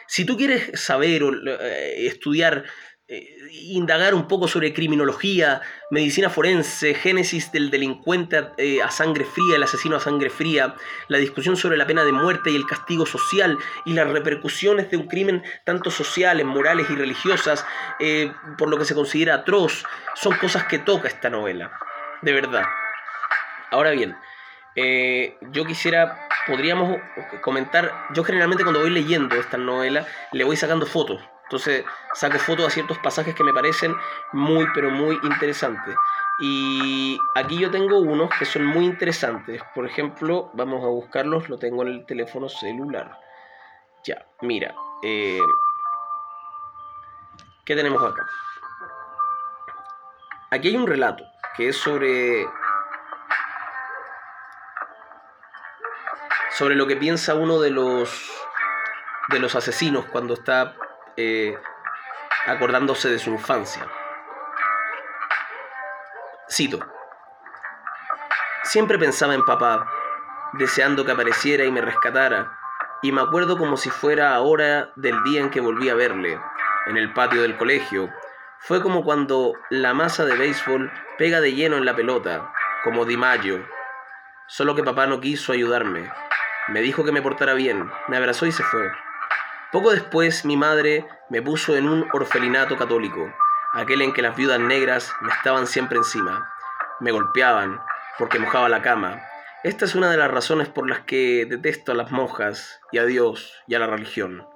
Si 0.08 0.24
tú 0.24 0.36
quieres 0.36 0.80
saber 0.80 1.22
o 1.24 1.32
eh, 1.32 2.06
estudiar 2.06 2.64
indagar 3.08 4.14
un 4.14 4.26
poco 4.26 4.48
sobre 4.48 4.72
criminología, 4.74 5.60
medicina 5.90 6.28
forense, 6.28 6.92
génesis 6.94 7.52
del 7.52 7.70
delincuente 7.70 8.48
eh, 8.56 8.82
a, 8.82 8.90
sangre 8.90 9.24
fría, 9.24 9.56
el 9.56 9.62
asesino 9.62 9.96
a 9.96 10.00
sangre 10.00 10.28
fría, 10.28 10.74
la 11.06 11.18
discusión 11.18 11.56
sobre 11.56 11.76
la 11.76 11.86
pena 11.86 12.04
de 12.04 12.10
muerte 12.10 12.50
y 12.50 12.56
el 12.56 12.66
castigo 12.66 13.06
social 13.06 13.58
y 13.84 13.92
las 13.92 14.08
repercusiones 14.08 14.90
de 14.90 14.96
un 14.96 15.06
crimen 15.06 15.44
tanto 15.64 15.90
sociales, 15.90 16.44
morales 16.44 16.88
y 16.90 16.96
religiosas, 16.96 17.64
eh, 18.00 18.32
por 18.58 18.68
lo 18.68 18.76
que 18.76 18.84
se 18.84 18.94
considera 18.94 19.34
atroz, 19.34 19.84
son 20.16 20.36
cosas 20.38 20.64
que 20.64 20.80
toca 20.80 21.06
esta 21.06 21.30
novela, 21.30 21.70
de 22.22 22.32
verdad. 22.32 22.64
Ahora 23.70 23.90
bien, 23.90 24.16
yo 25.52 25.64
quisiera, 25.64 26.28
podríamos 26.46 27.00
comentar, 27.40 28.08
yo 28.14 28.24
generalmente 28.24 28.62
cuando 28.62 28.80
voy 28.80 28.90
leyendo 28.90 29.36
esta 29.36 29.56
novela 29.56 30.06
le 30.32 30.44
voy 30.44 30.56
sacando 30.56 30.86
fotos 30.86 31.20
entonces 31.46 31.84
saco 32.14 32.38
fotos 32.38 32.66
a 32.66 32.70
ciertos 32.70 32.98
pasajes 32.98 33.34
que 33.34 33.44
me 33.44 33.54
parecen 33.54 33.94
muy, 34.32 34.66
pero 34.74 34.90
muy 34.90 35.16
interesantes. 35.22 35.94
Y 36.40 37.18
aquí 37.36 37.58
yo 37.58 37.70
tengo 37.70 37.98
unos 37.98 38.30
que 38.36 38.44
son 38.44 38.66
muy 38.66 38.84
interesantes. 38.84 39.62
Por 39.72 39.86
ejemplo, 39.86 40.50
vamos 40.54 40.82
a 40.84 40.88
buscarlos, 40.88 41.48
lo 41.48 41.56
tengo 41.58 41.82
en 41.82 41.88
el 41.88 42.06
teléfono 42.06 42.48
celular. 42.48 43.18
Ya, 44.04 44.26
mira. 44.42 44.74
Eh, 45.02 45.40
¿Qué 47.64 47.76
tenemos 47.76 48.02
acá? 48.02 48.26
Aquí 50.50 50.68
hay 50.68 50.76
un 50.76 50.86
relato 50.86 51.24
que 51.56 51.68
es 51.68 51.76
sobre 51.76 52.46
sobre 56.50 56.74
lo 56.74 56.86
que 56.86 56.96
piensa 56.96 57.34
uno 57.34 57.60
de 57.60 57.70
los 57.70 58.32
de 59.28 59.38
los 59.38 59.54
asesinos 59.54 60.06
cuando 60.06 60.34
está 60.34 60.74
eh, 61.16 61.56
acordándose 62.46 63.08
de 63.08 63.18
su 63.18 63.30
infancia. 63.30 63.86
Cito, 66.48 66.78
siempre 68.62 68.98
pensaba 68.98 69.34
en 69.34 69.44
papá, 69.44 69.90
deseando 70.52 71.04
que 71.04 71.12
apareciera 71.12 71.64
y 71.64 71.72
me 71.72 71.80
rescatara, 71.80 72.56
y 73.02 73.12
me 73.12 73.20
acuerdo 73.20 73.58
como 73.58 73.76
si 73.76 73.90
fuera 73.90 74.34
ahora 74.34 74.92
del 74.96 75.22
día 75.24 75.40
en 75.40 75.50
que 75.50 75.60
volví 75.60 75.88
a 75.88 75.94
verle, 75.94 76.40
en 76.86 76.96
el 76.96 77.12
patio 77.12 77.42
del 77.42 77.56
colegio. 77.56 78.10
Fue 78.60 78.80
como 78.80 79.04
cuando 79.04 79.54
la 79.70 79.92
masa 79.92 80.24
de 80.24 80.36
béisbol 80.36 80.90
pega 81.18 81.40
de 81.40 81.54
lleno 81.54 81.76
en 81.76 81.84
la 81.84 81.96
pelota, 81.96 82.52
como 82.84 83.04
Di 83.04 83.16
Maggio. 83.16 83.66
Solo 84.48 84.74
que 84.74 84.84
papá 84.84 85.06
no 85.06 85.20
quiso 85.20 85.52
ayudarme. 85.52 86.10
Me 86.68 86.80
dijo 86.80 87.04
que 87.04 87.12
me 87.12 87.22
portara 87.22 87.54
bien, 87.54 87.90
me 88.08 88.16
abrazó 88.16 88.46
y 88.46 88.52
se 88.52 88.62
fue. 88.62 88.90
Poco 89.72 89.90
después 89.90 90.44
mi 90.44 90.56
madre 90.56 91.06
me 91.28 91.42
puso 91.42 91.76
en 91.76 91.88
un 91.88 92.06
orfelinato 92.12 92.76
católico, 92.76 93.32
aquel 93.72 94.00
en 94.02 94.12
que 94.12 94.22
las 94.22 94.36
viudas 94.36 94.60
negras 94.60 95.12
me 95.20 95.32
estaban 95.32 95.66
siempre 95.66 95.98
encima. 95.98 96.48
Me 97.00 97.10
golpeaban 97.10 97.80
porque 98.16 98.38
mojaba 98.38 98.68
la 98.68 98.80
cama. 98.80 99.20
Esta 99.64 99.84
es 99.84 99.96
una 99.96 100.08
de 100.08 100.16
las 100.16 100.30
razones 100.30 100.68
por 100.68 100.88
las 100.88 101.00
que 101.00 101.46
detesto 101.46 101.90
a 101.90 101.96
las 101.96 102.12
monjas 102.12 102.80
y 102.92 102.98
a 102.98 103.04
Dios 103.04 103.54
y 103.66 103.74
a 103.74 103.80
la 103.80 103.88
religión. 103.88 104.46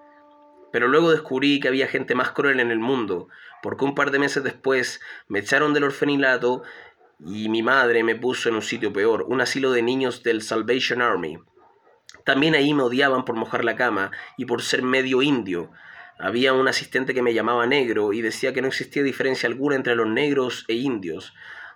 Pero 0.72 0.86
luego 0.86 1.10
descubrí 1.10 1.58
que 1.58 1.66
había 1.66 1.88
gente 1.88 2.14
más 2.14 2.30
cruel 2.30 2.60
en 2.60 2.70
el 2.70 2.78
mundo, 2.78 3.28
porque 3.62 3.84
un 3.84 3.96
par 3.96 4.12
de 4.12 4.20
meses 4.20 4.44
después 4.44 5.00
me 5.26 5.40
echaron 5.40 5.74
del 5.74 5.84
orfelinato 5.84 6.62
y 7.18 7.48
mi 7.48 7.64
madre 7.64 8.04
me 8.04 8.14
puso 8.14 8.48
en 8.48 8.54
un 8.54 8.62
sitio 8.62 8.92
peor, 8.92 9.24
un 9.28 9.40
asilo 9.40 9.72
de 9.72 9.82
niños 9.82 10.22
del 10.22 10.40
Salvation 10.40 11.02
Army. 11.02 11.38
También 12.24 12.54
ahí 12.54 12.74
me 12.74 12.82
odiaban 12.82 13.24
por 13.24 13.36
mojar 13.36 13.64
la 13.64 13.76
cama 13.76 14.10
y 14.36 14.44
por 14.44 14.62
ser 14.62 14.82
medio 14.82 15.22
indio. 15.22 15.70
Había 16.18 16.52
un 16.52 16.68
asistente 16.68 17.14
que 17.14 17.22
me 17.22 17.32
llamaba 17.32 17.66
negro 17.66 18.12
y 18.12 18.20
decía 18.20 18.52
que 18.52 18.60
no 18.60 18.68
existía 18.68 19.02
diferencia 19.02 19.48
alguna 19.48 19.76
entre 19.76 19.94
los 19.94 20.06
negros 20.06 20.64
e 20.68 20.74
indios. 20.74 21.32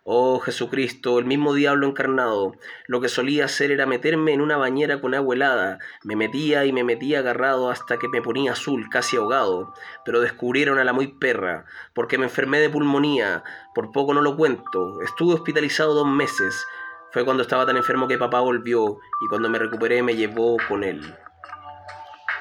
Oh 0.07 0.39
Jesucristo, 0.39 1.19
el 1.19 1.25
mismo 1.25 1.55
diablo 1.55 1.87
encarnado. 1.87 2.57
Lo 2.87 3.01
que 3.01 3.09
solía 3.09 3.47
hacer 3.47 3.71
era 3.71 3.87
meterme 3.87 4.35
en 4.35 4.43
una 4.43 4.59
bañera 4.59 5.01
con 5.01 5.15
agua 5.15 5.35
helada. 5.35 5.79
Me 6.03 6.15
metía 6.15 6.67
y 6.67 6.75
me 6.75 6.85
metía 6.85 7.21
agarrado 7.21 7.71
hasta 7.71 7.99
que 7.99 8.09
me 8.09 8.21
ponía 8.21 8.53
azul, 8.53 8.91
casi 8.91 9.17
ahogado. 9.17 9.73
Pero 10.05 10.21
descubrieron 10.21 10.79
a 10.79 10.85
la 10.85 10.93
muy 10.93 11.07
perra, 11.07 11.65
porque 11.95 12.19
me 12.19 12.25
enfermé 12.25 12.61
de 12.61 12.69
pulmonía. 12.69 13.45
Por 13.75 13.93
poco 13.93 14.13
no 14.13 14.21
lo 14.21 14.37
cuento. 14.37 15.01
Estuve 15.01 15.33
hospitalizado 15.33 15.95
dos 15.95 16.07
meses. 16.07 16.67
Fue 17.15 17.25
cuando 17.25 17.45
estaba 17.45 17.65
tan 17.65 17.77
enfermo 17.77 18.09
que 18.09 18.19
papá 18.19 18.41
volvió 18.41 18.99
y 19.21 19.29
cuando 19.29 19.49
me 19.49 19.61
recuperé 19.61 20.03
me 20.03 20.17
llevó 20.17 20.57
con 20.69 20.83
él. 20.83 21.15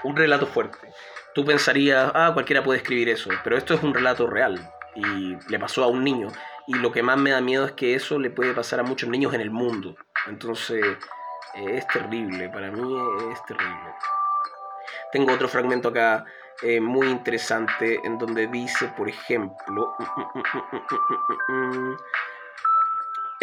Un 0.03 0.15
relato 0.15 0.47
fuerte. 0.47 0.91
Tú 1.35 1.45
pensarías, 1.45 2.11
ah, 2.15 2.31
cualquiera 2.33 2.63
puede 2.63 2.79
escribir 2.79 3.09
eso, 3.09 3.29
pero 3.43 3.55
esto 3.55 3.75
es 3.75 3.83
un 3.83 3.93
relato 3.93 4.25
real 4.25 4.67
y 4.95 5.37
le 5.47 5.59
pasó 5.59 5.83
a 5.83 5.89
un 5.89 6.03
niño. 6.03 6.29
Y 6.65 6.73
lo 6.73 6.91
que 6.91 7.03
más 7.03 7.19
me 7.19 7.29
da 7.29 7.39
miedo 7.39 7.65
es 7.65 7.73
que 7.73 7.93
eso 7.93 8.17
le 8.17 8.31
puede 8.31 8.55
pasar 8.55 8.79
a 8.79 8.83
muchos 8.83 9.07
niños 9.09 9.31
en 9.35 9.41
el 9.41 9.51
mundo. 9.51 9.95
Entonces, 10.25 10.83
eh, 11.53 11.77
es 11.77 11.87
terrible, 11.89 12.49
para 12.49 12.71
mí 12.71 12.97
es 13.31 13.45
terrible. 13.45 13.93
Tengo 15.11 15.33
otro 15.33 15.47
fragmento 15.47 15.89
acá 15.89 16.25
eh, 16.63 16.81
muy 16.81 17.09
interesante 17.09 17.99
en 18.03 18.17
donde 18.17 18.47
dice, 18.47 18.87
por 18.97 19.07
ejemplo, 19.07 19.95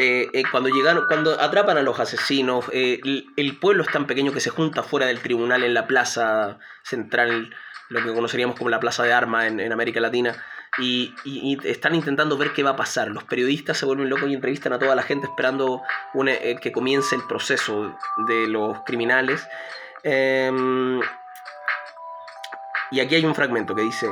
eh, 0.03 0.31
eh, 0.33 0.45
cuando 0.51 0.71
llegaron, 0.71 1.05
cuando 1.09 1.39
atrapan 1.39 1.77
a 1.77 1.83
los 1.83 2.01
asesinos, 2.01 2.65
eh, 2.73 3.03
el, 3.37 3.59
pueblo 3.59 3.83
es 3.83 3.91
tan 3.91 4.07
pequeño 4.07 4.33
que 4.33 4.41
se 4.41 4.49
junta 4.49 4.83
fuera 4.83 5.05
del 5.05 5.21
tribunal 5.21 5.63
en 5.63 5.75
la 5.75 5.87
plaza 5.87 6.59
central, 6.83 7.55
lo 7.91 8.03
que 8.03 8.15
conoceríamos 8.15 8.57
como 8.57 8.71
la 8.71 8.81
plaza 8.81 9.03
de 9.03 9.13
armas 9.13 9.49
en, 9.49 9.71
América 9.71 10.01
Latina, 10.01 10.43
y, 10.79 11.15
están 11.65 11.95
intentando 11.95 12.39
ver 12.39 12.55
qué 12.55 12.63
va 12.63 12.71
a 12.71 12.77
pasar. 12.77 13.09
Los 13.09 13.25
periodistas 13.25 13.77
se 13.77 13.85
vuelven 13.85 14.09
locos 14.09 14.31
y 14.31 14.33
entrevistan 14.33 14.73
a 14.73 14.79
toda 14.79 14.95
la 14.95 15.03
gente 15.03 15.27
esperando 15.27 15.83
que 16.63 16.73
comience 16.73 17.15
el 17.15 17.27
proceso 17.27 17.95
de 18.27 18.47
los 18.49 18.79
criminales. 18.87 19.47
Em, 20.03 20.99
y 22.91 23.01
aquí 23.01 23.17
hay 23.17 23.27
un 23.27 23.35
fragmento 23.35 23.75
que 23.75 23.83
dice, 23.83 24.09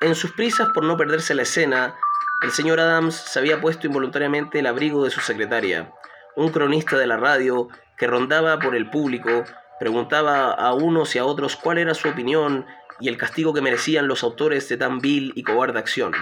en 0.00 0.14
sus 0.14 0.32
prisas 0.32 0.68
por 0.74 0.84
no 0.84 0.98
perderse 0.98 1.34
la 1.34 1.42
escena, 1.42 1.96
el 2.42 2.50
señor 2.52 2.80
Adams 2.80 3.14
se 3.14 3.38
había 3.38 3.60
puesto 3.60 3.86
involuntariamente 3.86 4.58
el 4.58 4.66
abrigo 4.66 5.04
de 5.04 5.10
su 5.10 5.20
secretaria, 5.20 5.92
un 6.36 6.50
cronista 6.50 6.96
de 6.96 7.06
la 7.06 7.16
radio 7.16 7.68
que 7.96 8.06
rondaba 8.06 8.58
por 8.58 8.76
el 8.76 8.90
público 8.90 9.44
Preguntaba 9.78 10.50
a 10.52 10.72
unos 10.72 11.14
y 11.14 11.18
a 11.18 11.24
otros 11.24 11.54
cuál 11.54 11.78
era 11.78 11.94
su 11.94 12.08
opinión 12.08 12.66
y 12.98 13.08
el 13.08 13.16
castigo 13.16 13.54
que 13.54 13.60
merecían 13.60 14.08
los 14.08 14.24
autores 14.24 14.68
de 14.68 14.76
tan 14.76 14.98
vil 14.98 15.32
y 15.36 15.44
cobarde 15.44 15.78
acción. 15.78 16.12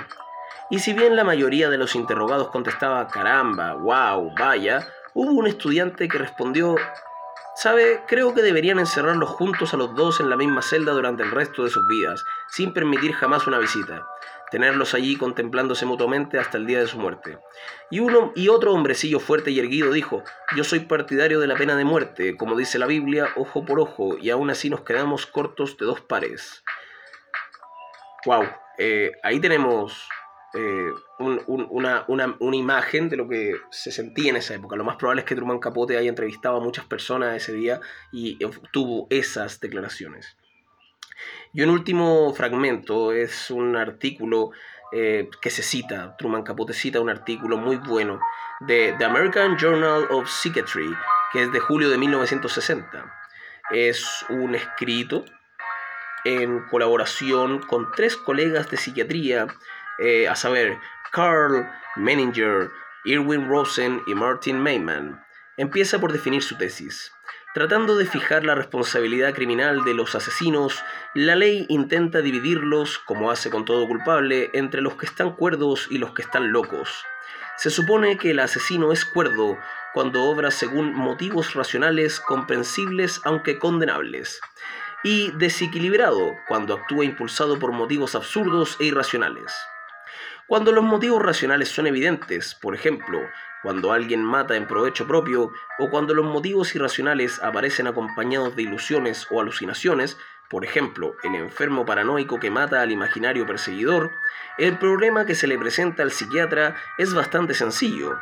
Y 0.68 0.80
si 0.80 0.92
bien 0.92 1.16
la 1.16 1.24
mayoría 1.24 1.70
de 1.70 1.78
los 1.78 1.94
interrogados 1.94 2.50
contestaba 2.50 3.08
caramba, 3.08 3.72
wow, 3.74 4.34
vaya, 4.38 4.86
hubo 5.14 5.30
un 5.30 5.46
estudiante 5.46 6.08
que 6.08 6.18
respondió 6.18 6.76
Sabe, 7.54 8.02
creo 8.06 8.34
que 8.34 8.42
deberían 8.42 8.78
encerrarlos 8.78 9.30
juntos 9.30 9.72
a 9.72 9.78
los 9.78 9.94
dos 9.94 10.20
en 10.20 10.28
la 10.28 10.36
misma 10.36 10.60
celda 10.60 10.92
durante 10.92 11.22
el 11.22 11.30
resto 11.30 11.64
de 11.64 11.70
sus 11.70 11.88
vidas, 11.88 12.22
sin 12.50 12.74
permitir 12.74 13.14
jamás 13.14 13.46
una 13.46 13.58
visita. 13.58 14.06
Tenerlos 14.50 14.94
allí 14.94 15.16
contemplándose 15.16 15.86
mutuamente 15.86 16.38
hasta 16.38 16.56
el 16.56 16.66
día 16.66 16.78
de 16.78 16.86
su 16.86 16.98
muerte. 16.98 17.38
Y 17.90 18.00
uno 18.00 18.32
y 18.36 18.48
otro 18.48 18.72
hombrecillo 18.72 19.18
fuerte 19.18 19.50
y 19.50 19.58
erguido 19.58 19.92
dijo, 19.92 20.22
yo 20.56 20.64
soy 20.64 20.80
partidario 20.80 21.40
de 21.40 21.46
la 21.46 21.56
pena 21.56 21.76
de 21.76 21.84
muerte, 21.84 22.36
como 22.36 22.56
dice 22.56 22.78
la 22.78 22.86
Biblia, 22.86 23.28
ojo 23.36 23.64
por 23.64 23.80
ojo, 23.80 24.16
y 24.18 24.30
aún 24.30 24.50
así 24.50 24.70
nos 24.70 24.82
quedamos 24.82 25.26
cortos 25.26 25.76
de 25.76 25.86
dos 25.86 26.00
pares. 26.00 26.62
Wow, 28.24 28.44
eh, 28.78 29.12
ahí 29.22 29.40
tenemos 29.40 30.08
eh, 30.54 30.90
una, 31.18 32.06
imagen 32.52 33.08
de 33.08 33.16
lo 33.16 33.28
que 33.28 33.56
se 33.70 33.92
sentía 33.92 34.30
en 34.30 34.36
esa 34.36 34.54
época. 34.54 34.76
Lo 34.76 34.84
más 34.84 34.96
probable 34.96 35.20
es 35.20 35.26
que 35.26 35.34
Truman 35.34 35.58
Capote 35.58 35.98
haya 35.98 36.08
entrevistado 36.08 36.56
a 36.56 36.60
muchas 36.60 36.86
personas 36.86 37.36
ese 37.36 37.52
día 37.52 37.80
y 38.10 38.38
tuvo 38.72 39.06
esas 39.10 39.60
declaraciones. 39.60 40.36
Y 41.52 41.62
un 41.62 41.70
último 41.70 42.32
fragmento 42.34 43.12
es 43.12 43.50
un 43.50 43.76
artículo 43.76 44.50
eh, 44.92 45.28
que 45.40 45.50
se 45.50 45.62
cita, 45.62 46.16
Truman 46.16 46.42
Capote 46.42 46.72
cita 46.72 47.00
un 47.00 47.10
artículo 47.10 47.56
muy 47.56 47.76
bueno 47.76 48.20
de 48.60 48.94
The 48.98 49.04
American 49.04 49.56
Journal 49.58 50.06
of 50.10 50.28
Psychiatry, 50.28 50.94
que 51.32 51.42
es 51.42 51.52
de 51.52 51.60
julio 51.60 51.90
de 51.90 51.98
1960. 51.98 53.12
Es 53.70 54.24
un 54.28 54.54
escrito 54.54 55.24
en 56.24 56.60
colaboración 56.68 57.60
con 57.60 57.90
tres 57.92 58.16
colegas 58.16 58.70
de 58.70 58.76
psiquiatría 58.76 59.46
eh, 59.98 60.28
a 60.28 60.36
saber, 60.36 60.78
Carl 61.12 61.68
Menninger, 61.96 62.70
Irwin 63.04 63.48
Rosen 63.48 64.02
y 64.06 64.14
Martin 64.14 64.60
Mayman, 64.60 65.24
empieza 65.56 65.98
por 65.98 66.12
definir 66.12 66.42
su 66.42 66.56
tesis. 66.58 67.12
Tratando 67.56 67.96
de 67.96 68.04
fijar 68.04 68.44
la 68.44 68.54
responsabilidad 68.54 69.32
criminal 69.32 69.82
de 69.82 69.94
los 69.94 70.14
asesinos, 70.14 70.84
la 71.14 71.36
ley 71.36 71.64
intenta 71.70 72.20
dividirlos, 72.20 72.98
como 72.98 73.30
hace 73.30 73.48
con 73.48 73.64
todo 73.64 73.88
culpable, 73.88 74.50
entre 74.52 74.82
los 74.82 74.96
que 74.96 75.06
están 75.06 75.32
cuerdos 75.32 75.88
y 75.90 75.96
los 75.96 76.12
que 76.12 76.20
están 76.20 76.52
locos. 76.52 77.06
Se 77.56 77.70
supone 77.70 78.18
que 78.18 78.32
el 78.32 78.40
asesino 78.40 78.92
es 78.92 79.06
cuerdo 79.06 79.56
cuando 79.94 80.24
obra 80.24 80.50
según 80.50 80.92
motivos 80.92 81.54
racionales 81.54 82.20
comprensibles 82.20 83.22
aunque 83.24 83.58
condenables, 83.58 84.38
y 85.02 85.30
desequilibrado 85.38 86.34
cuando 86.48 86.74
actúa 86.74 87.06
impulsado 87.06 87.58
por 87.58 87.72
motivos 87.72 88.14
absurdos 88.14 88.76
e 88.80 88.84
irracionales. 88.84 89.50
Cuando 90.46 90.72
los 90.72 90.84
motivos 90.84 91.22
racionales 91.22 91.70
son 91.70 91.86
evidentes, 91.86 92.54
por 92.54 92.74
ejemplo, 92.74 93.18
cuando 93.66 93.90
alguien 93.90 94.22
mata 94.22 94.54
en 94.54 94.68
provecho 94.68 95.08
propio 95.08 95.50
o 95.80 95.90
cuando 95.90 96.14
los 96.14 96.24
motivos 96.24 96.72
irracionales 96.76 97.42
aparecen 97.42 97.88
acompañados 97.88 98.54
de 98.54 98.62
ilusiones 98.62 99.26
o 99.28 99.40
alucinaciones, 99.40 100.18
por 100.48 100.64
ejemplo, 100.64 101.16
el 101.24 101.34
enfermo 101.34 101.84
paranoico 101.84 102.38
que 102.38 102.48
mata 102.48 102.80
al 102.80 102.92
imaginario 102.92 103.44
perseguidor, 103.44 104.12
el 104.56 104.78
problema 104.78 105.26
que 105.26 105.34
se 105.34 105.48
le 105.48 105.58
presenta 105.58 106.04
al 106.04 106.12
psiquiatra 106.12 106.76
es 106.96 107.12
bastante 107.12 107.54
sencillo. 107.54 108.16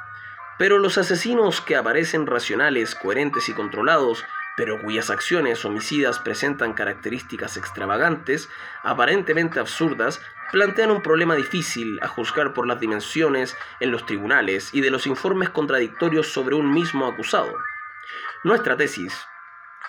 Pero 0.57 0.79
los 0.79 0.97
asesinos 0.97 1.61
que 1.61 1.77
aparecen 1.77 2.27
racionales, 2.27 2.95
coherentes 2.95 3.47
y 3.51 3.53
controlados 3.53 4.25
pero 4.57 4.81
cuyas 4.81 5.11
acciones 5.11 5.65
homicidas 5.65 6.19
presentan 6.19 6.75
características 6.75 7.57
extravagantes, 7.57 8.49
aparentemente 8.83 9.59
absurdas, 9.59 10.21
plantean 10.53 10.91
un 10.91 11.03
problema 11.03 11.35
difícil 11.35 11.99
a 12.03 12.09
juzgar 12.09 12.55
por 12.55 12.67
las 12.67 12.79
dimensiones 12.79 13.57
en 13.81 13.91
los 13.91 14.07
tribunales 14.07 14.73
y 14.73 14.81
de 14.81 14.91
los 14.91 15.07
informes 15.07 15.51
contradictorios 15.51 16.29
sobre 16.29 16.55
un 16.55 16.73
mismo 16.73 17.07
acusado. 17.07 17.53
Nuestra 18.45 18.77
tesis 18.77 19.27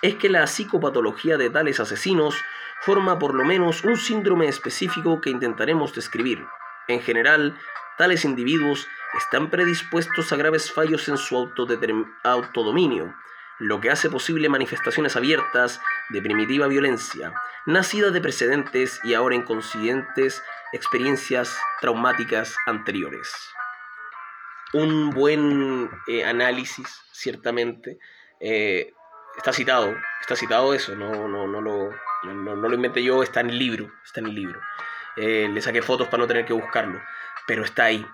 es 0.02 0.16
que 0.16 0.28
la 0.28 0.46
psicopatología 0.46 1.36
de 1.36 1.50
tales 1.50 1.80
asesinos 1.80 2.36
forma 2.80 3.18
por 3.18 3.34
lo 3.34 3.44
menos 3.44 3.84
un 3.84 3.96
síndrome 3.96 4.48
específico 4.48 5.20
que 5.20 5.30
intentaremos 5.30 5.94
describir. 5.94 6.44
En 6.88 7.00
general, 7.00 7.56
tales 7.96 8.24
individuos 8.24 8.86
están 9.18 9.50
predispuestos 9.50 10.32
a 10.32 10.36
graves 10.36 10.72
fallos 10.72 11.08
en 11.08 11.16
su 11.16 11.36
autodominio, 12.22 13.14
lo 13.58 13.80
que 13.80 13.90
hace 13.90 14.10
posible 14.10 14.48
manifestaciones 14.48 15.16
abiertas 15.16 15.80
de 16.10 16.20
primitiva 16.20 16.66
violencia, 16.66 17.32
nacidas 17.64 18.12
de 18.12 18.20
precedentes 18.20 19.00
y 19.02 19.14
ahora 19.14 19.34
inconscientes 19.34 20.42
experiencias 20.72 21.58
traumáticas 21.80 22.56
anteriores. 22.66 23.32
Un 24.72 25.10
buen 25.10 25.90
eh, 26.06 26.24
análisis, 26.24 27.02
ciertamente. 27.12 27.98
Eh, 28.40 28.92
está 29.36 29.52
citado, 29.52 29.94
está 30.20 30.36
citado 30.36 30.74
eso, 30.74 30.94
no, 30.94 31.28
no, 31.28 31.46
no, 31.46 31.60
lo, 31.60 31.90
no, 32.24 32.56
lo 32.56 32.74
inventé 32.74 33.02
yo, 33.02 33.22
está 33.22 33.40
en 33.40 33.50
el 33.50 33.58
libro, 33.58 33.90
está 34.04 34.20
en 34.20 34.26
el 34.26 34.34
libro. 34.34 34.60
Eh, 35.16 35.48
le 35.50 35.62
saqué 35.62 35.80
fotos 35.80 36.08
para 36.08 36.22
no 36.22 36.26
tener 36.26 36.44
que 36.44 36.52
buscarlo, 36.52 37.00
pero 37.46 37.64
está 37.64 37.84
ahí. 37.84 38.06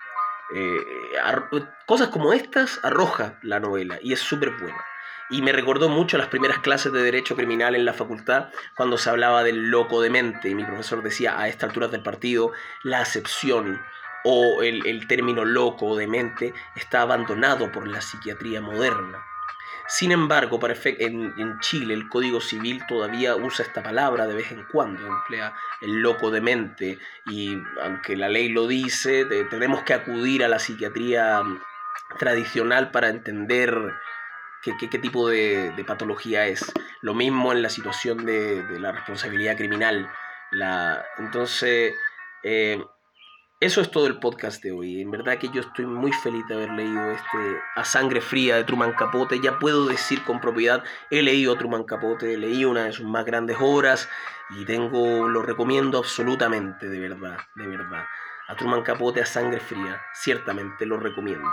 cosas 1.86 2.08
como 2.08 2.32
estas 2.32 2.78
arroja 2.84 3.38
la 3.42 3.58
novela 3.58 3.98
y 4.00 4.12
es 4.12 4.20
súper 4.20 4.50
buena. 4.50 4.84
Y 5.32 5.40
me 5.40 5.52
recordó 5.52 5.88
mucho 5.88 6.18
las 6.18 6.28
primeras 6.28 6.58
clases 6.58 6.92
de 6.92 7.02
Derecho 7.02 7.34
Criminal 7.34 7.74
en 7.74 7.86
la 7.86 7.94
facultad, 7.94 8.50
cuando 8.76 8.98
se 8.98 9.08
hablaba 9.08 9.42
del 9.42 9.70
loco 9.70 10.02
de 10.02 10.10
mente. 10.10 10.50
Y 10.50 10.54
mi 10.54 10.62
profesor 10.62 11.02
decía, 11.02 11.40
a 11.40 11.48
estas 11.48 11.70
alturas 11.70 11.90
del 11.90 12.02
partido, 12.02 12.52
la 12.82 13.00
acepción 13.00 13.80
o 14.24 14.62
el, 14.62 15.06
término 15.08 15.46
loco 15.46 15.86
o 15.86 15.96
demente 15.96 16.52
está 16.76 17.00
abandonado 17.00 17.72
por 17.72 17.88
la 17.88 18.02
psiquiatría 18.02 18.60
moderna. 18.60 19.24
Sin 19.88 20.12
embargo, 20.12 20.60
para 20.60 20.74
en, 20.84 21.32
en, 21.38 21.58
Chile 21.60 21.94
el 21.94 22.10
Código 22.10 22.42
Civil 22.42 22.82
todavía 22.86 23.34
usa 23.34 23.64
esta 23.64 23.82
palabra 23.82 24.26
de 24.26 24.34
vez 24.34 24.52
en 24.52 24.64
cuando, 24.70 25.06
emplea 25.06 25.54
el 25.80 26.00
loco 26.02 26.30
demente 26.30 26.98
y 27.26 27.56
aunque 27.82 28.16
la 28.16 28.28
ley 28.28 28.50
lo 28.50 28.66
dice, 28.66 29.24
tenemos 29.50 29.82
que 29.82 29.94
acudir 29.94 30.44
a 30.44 30.48
la 30.48 30.58
psiquiatría 30.58 31.42
mm, 31.42 31.60
tradicional 32.18 32.90
para 32.90 33.08
entender 33.08 33.92
qué, 34.62 34.98
tipo 34.98 35.28
de, 35.28 35.84
patología 35.86 36.46
es. 36.46 36.72
Lo 37.00 37.14
mismo 37.14 37.52
en 37.52 37.62
la 37.62 37.68
situación 37.68 38.24
de, 38.24 38.64
la 38.78 38.92
responsabilidad 38.92 39.56
criminal. 39.56 40.10
La, 40.50 41.04
entonces, 41.18 41.94
eh, 42.42 42.82
eso 43.60 43.80
es 43.80 43.90
todo 43.90 44.06
el 44.06 44.18
podcast 44.18 44.62
de 44.62 44.72
hoy. 44.72 45.00
En 45.00 45.10
verdad 45.10 45.38
que 45.38 45.48
yo 45.48 45.60
estoy 45.60 45.86
muy 45.86 46.12
feliz 46.12 46.46
de 46.48 46.54
haber 46.54 46.70
leído 46.70 47.10
este 47.10 47.60
A 47.76 47.84
Sangre 47.84 48.20
Fría 48.20 48.56
de 48.56 48.64
Truman 48.64 48.92
Capote. 48.92 49.40
Ya 49.40 49.58
puedo 49.58 49.86
decir 49.86 50.22
con 50.24 50.40
propiedad, 50.40 50.82
he 51.10 51.22
leído 51.22 51.54
a 51.54 51.58
Truman 51.58 51.84
Capote, 51.84 52.36
leí 52.36 52.64
una 52.64 52.84
de 52.84 52.92
sus 52.92 53.06
más 53.06 53.24
grandes 53.24 53.56
obras 53.60 54.08
y 54.50 54.64
tengo, 54.64 55.28
lo 55.28 55.42
recomiendo 55.42 55.98
absolutamente, 55.98 56.88
de 56.88 56.98
verdad, 57.00 57.38
de 57.54 57.66
verdad 57.66 58.04
a 58.48 58.56
Truman 58.56 58.82
Capote 58.82 59.20
a 59.20 59.26
sangre 59.26 59.60
fría. 59.60 60.02
Ciertamente 60.14 60.86
lo 60.86 60.98
recomiendo. 60.98 61.48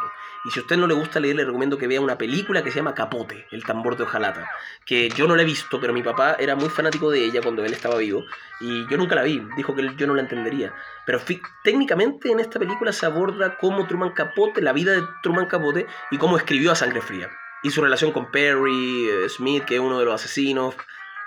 Y 0.45 0.52
si 0.52 0.60
a 0.60 0.63
usted 0.63 0.78
no 0.78 0.88
le 0.88 0.93
gusta 0.93 1.19
leer, 1.19 1.36
le 1.36 1.45
recomiendo 1.45 1.78
que 1.78 1.88
vea 1.88 2.02
una 2.02 2.17
película 2.17 2.63
que 2.63 2.71
se 2.71 2.78
llama 2.78 2.93
Capote, 2.93 3.47
el 3.52 3.63
tambor 3.63 3.95
de 3.95 4.04
hojalata. 4.04 4.49
Que 4.86 5.10
yo 5.10 5.28
no 5.28 5.36
la 5.36 5.43
he 5.43 5.45
visto, 5.45 5.80
pero 5.80 5.93
mi 5.93 6.02
papá 6.02 6.36
era 6.39 6.56
muy 6.56 6.69
fanático 6.69 7.12
de 7.12 7.23
ella 7.23 7.41
cuando 7.41 7.63
él 7.63 7.73
estaba 7.73 7.97
vivo. 7.97 8.25
Y 8.60 8.88
yo 8.89 8.97
nunca 8.97 9.15
la 9.15 9.23
vi. 9.23 9.45
Dijo 9.56 9.75
que 9.75 9.95
yo 9.95 10.08
no 10.08 10.15
la 10.15 10.21
entendería. 10.21 10.73
Pero 11.06 11.19
técnicamente 11.63 12.32
en 12.32 12.39
esta 12.39 12.60
película 12.60 12.91
se 12.91 13.06
aborda 13.06 13.58
cómo 13.58 13.88
Truman 13.88 14.12
Capote, 14.12 14.62
la 14.62 14.73
vida 14.73 14.93
de 14.93 15.04
Truman 15.21 15.45
Capote 15.45 15.88
y 16.12 16.17
cómo 16.17 16.38
escribió 16.38 16.71
a 16.71 16.75
sangre 16.75 17.02
fría. 17.02 17.30
Y 17.62 17.71
su 17.71 17.82
relación 17.82 18.12
con 18.12 18.32
Perry 18.32 19.10
eh, 19.10 19.30
Smith, 19.30 19.65
que 19.65 19.75
es 19.75 19.82
uno 19.82 19.99
de 19.99 20.06
los 20.06 20.15
asesinos. 20.15 20.75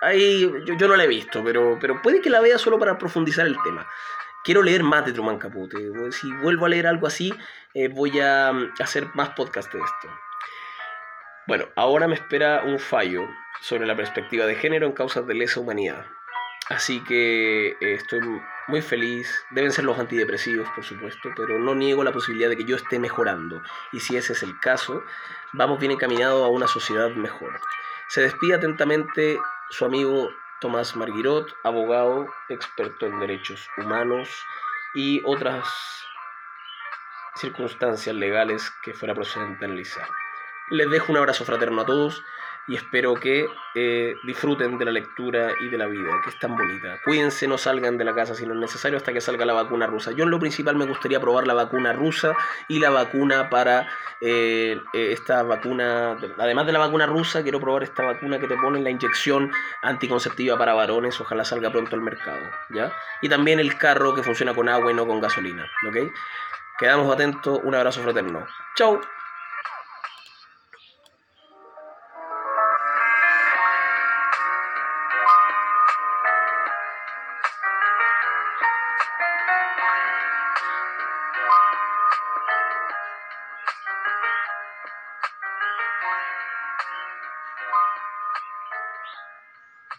Ahí 0.00 0.40
yo, 0.40 0.74
yo, 0.74 0.88
no 0.88 0.96
la 0.96 1.04
he 1.04 1.08
visto, 1.08 1.44
pero, 1.44 1.78
pero 1.80 2.02
puede 2.02 2.20
que 2.20 2.30
la 2.30 2.40
vea 2.40 2.58
solo 2.58 2.78
para 2.78 2.98
profundizar 2.98 3.46
el 3.46 3.56
tema 3.62 3.86
quiero 4.44 4.62
leer 4.62 4.82
más 4.82 5.04
de 5.04 5.12
Truman 5.12 5.38
Capote. 5.38 5.76
Si 6.12 6.32
vuelvo 6.34 6.66
a 6.66 6.68
leer 6.68 6.86
algo 6.86 7.06
así, 7.06 7.32
eh, 7.74 7.88
voy 7.88 8.20
a 8.20 8.52
mm, 8.52 8.74
hacer 8.80 9.08
más 9.14 9.30
podcast 9.30 9.72
de 9.72 9.80
esto. 9.80 10.08
Bueno, 11.46 11.66
ahora 11.76 12.06
me 12.06 12.14
espera 12.14 12.62
un 12.64 12.78
fallo 12.78 13.28
sobre 13.60 13.86
la 13.86 13.96
perspectiva 13.96 14.46
de 14.46 14.54
género 14.54 14.86
en 14.86 14.92
causas 14.92 15.26
de 15.26 15.34
lesa 15.34 15.60
humanidad. 15.60 16.06
Así 16.68 17.00
que 17.00 17.70
eh, 17.70 17.76
estoy 17.80 18.20
muy 18.68 18.82
feliz. 18.82 19.28
Deben 19.50 19.72
ser 19.72 19.84
los 19.84 19.98
antidepresivos, 19.98 20.68
por 20.70 20.84
supuesto, 20.84 21.30
pero 21.36 21.58
no 21.58 21.74
niego 21.74 22.04
la 22.04 22.12
posibilidad 22.12 22.48
de 22.48 22.56
que 22.56 22.64
yo 22.64 22.76
esté 22.76 22.98
mejorando. 22.98 23.62
Y 23.92 24.00
si 24.00 24.16
ese 24.16 24.32
es 24.32 24.42
el 24.42 24.58
caso, 24.60 25.02
vamos 25.52 25.80
bien 25.80 25.92
encaminados 25.92 26.44
a 26.44 26.48
una 26.48 26.68
sociedad 26.68 27.10
mejor. 27.10 27.60
Se 28.08 28.22
despide 28.22 28.54
atentamente 28.54 29.38
su 29.70 29.84
amigo 29.84 30.30
Tomás 30.62 30.94
Marguirot, 30.94 31.52
abogado, 31.64 32.28
experto 32.48 33.06
en 33.06 33.18
derechos 33.18 33.68
humanos 33.76 34.28
y 34.94 35.20
otras 35.24 35.66
circunstancias 37.34 38.14
legales 38.14 38.70
que 38.84 38.94
fuera 38.94 39.12
procedente 39.12 39.64
analizar. 39.64 40.06
Les 40.70 40.88
dejo 40.88 41.10
un 41.10 41.18
abrazo 41.18 41.44
fraterno 41.44 41.82
a 41.82 41.84
todos 41.84 42.22
y 42.68 42.76
espero 42.76 43.14
que 43.14 43.46
eh, 43.74 44.14
disfruten 44.22 44.78
de 44.78 44.84
la 44.84 44.92
lectura 44.92 45.50
y 45.60 45.68
de 45.68 45.78
la 45.78 45.86
vida, 45.86 46.10
que 46.22 46.30
es 46.30 46.38
tan 46.38 46.56
bonita. 46.56 46.98
Cuídense, 47.04 47.48
no 47.48 47.58
salgan 47.58 47.98
de 47.98 48.04
la 48.04 48.14
casa 48.14 48.34
si 48.34 48.46
no 48.46 48.54
es 48.54 48.60
necesario 48.60 48.96
hasta 48.96 49.12
que 49.12 49.20
salga 49.20 49.44
la 49.44 49.52
vacuna 49.52 49.86
rusa. 49.86 50.12
Yo 50.12 50.24
en 50.24 50.30
lo 50.30 50.38
principal 50.38 50.76
me 50.76 50.86
gustaría 50.86 51.20
probar 51.20 51.46
la 51.46 51.54
vacuna 51.54 51.92
rusa 51.92 52.34
y 52.68 52.78
la 52.78 52.90
vacuna 52.90 53.50
para 53.50 53.88
eh, 54.20 54.80
eh, 54.92 55.12
esta 55.12 55.42
vacuna, 55.42 56.16
además 56.38 56.66
de 56.66 56.72
la 56.72 56.78
vacuna 56.78 57.06
rusa, 57.06 57.42
quiero 57.42 57.60
probar 57.60 57.82
esta 57.82 58.04
vacuna 58.04 58.38
que 58.38 58.46
te 58.46 58.56
ponen 58.56 58.84
la 58.84 58.90
inyección 58.90 59.50
anticonceptiva 59.82 60.56
para 60.56 60.74
varones, 60.74 61.20
ojalá 61.20 61.44
salga 61.44 61.70
pronto 61.72 61.96
al 61.96 62.02
mercado, 62.02 62.42
¿ya? 62.70 62.92
Y 63.20 63.28
también 63.28 63.58
el 63.58 63.76
carro 63.76 64.14
que 64.14 64.22
funciona 64.22 64.54
con 64.54 64.68
agua 64.68 64.92
y 64.92 64.94
no 64.94 65.06
con 65.06 65.20
gasolina, 65.20 65.64
¿ok? 65.88 66.12
Quedamos 66.78 67.12
atentos, 67.12 67.60
un 67.62 67.74
abrazo 67.74 68.02
fraterno. 68.02 68.46
Chau. 68.76 69.00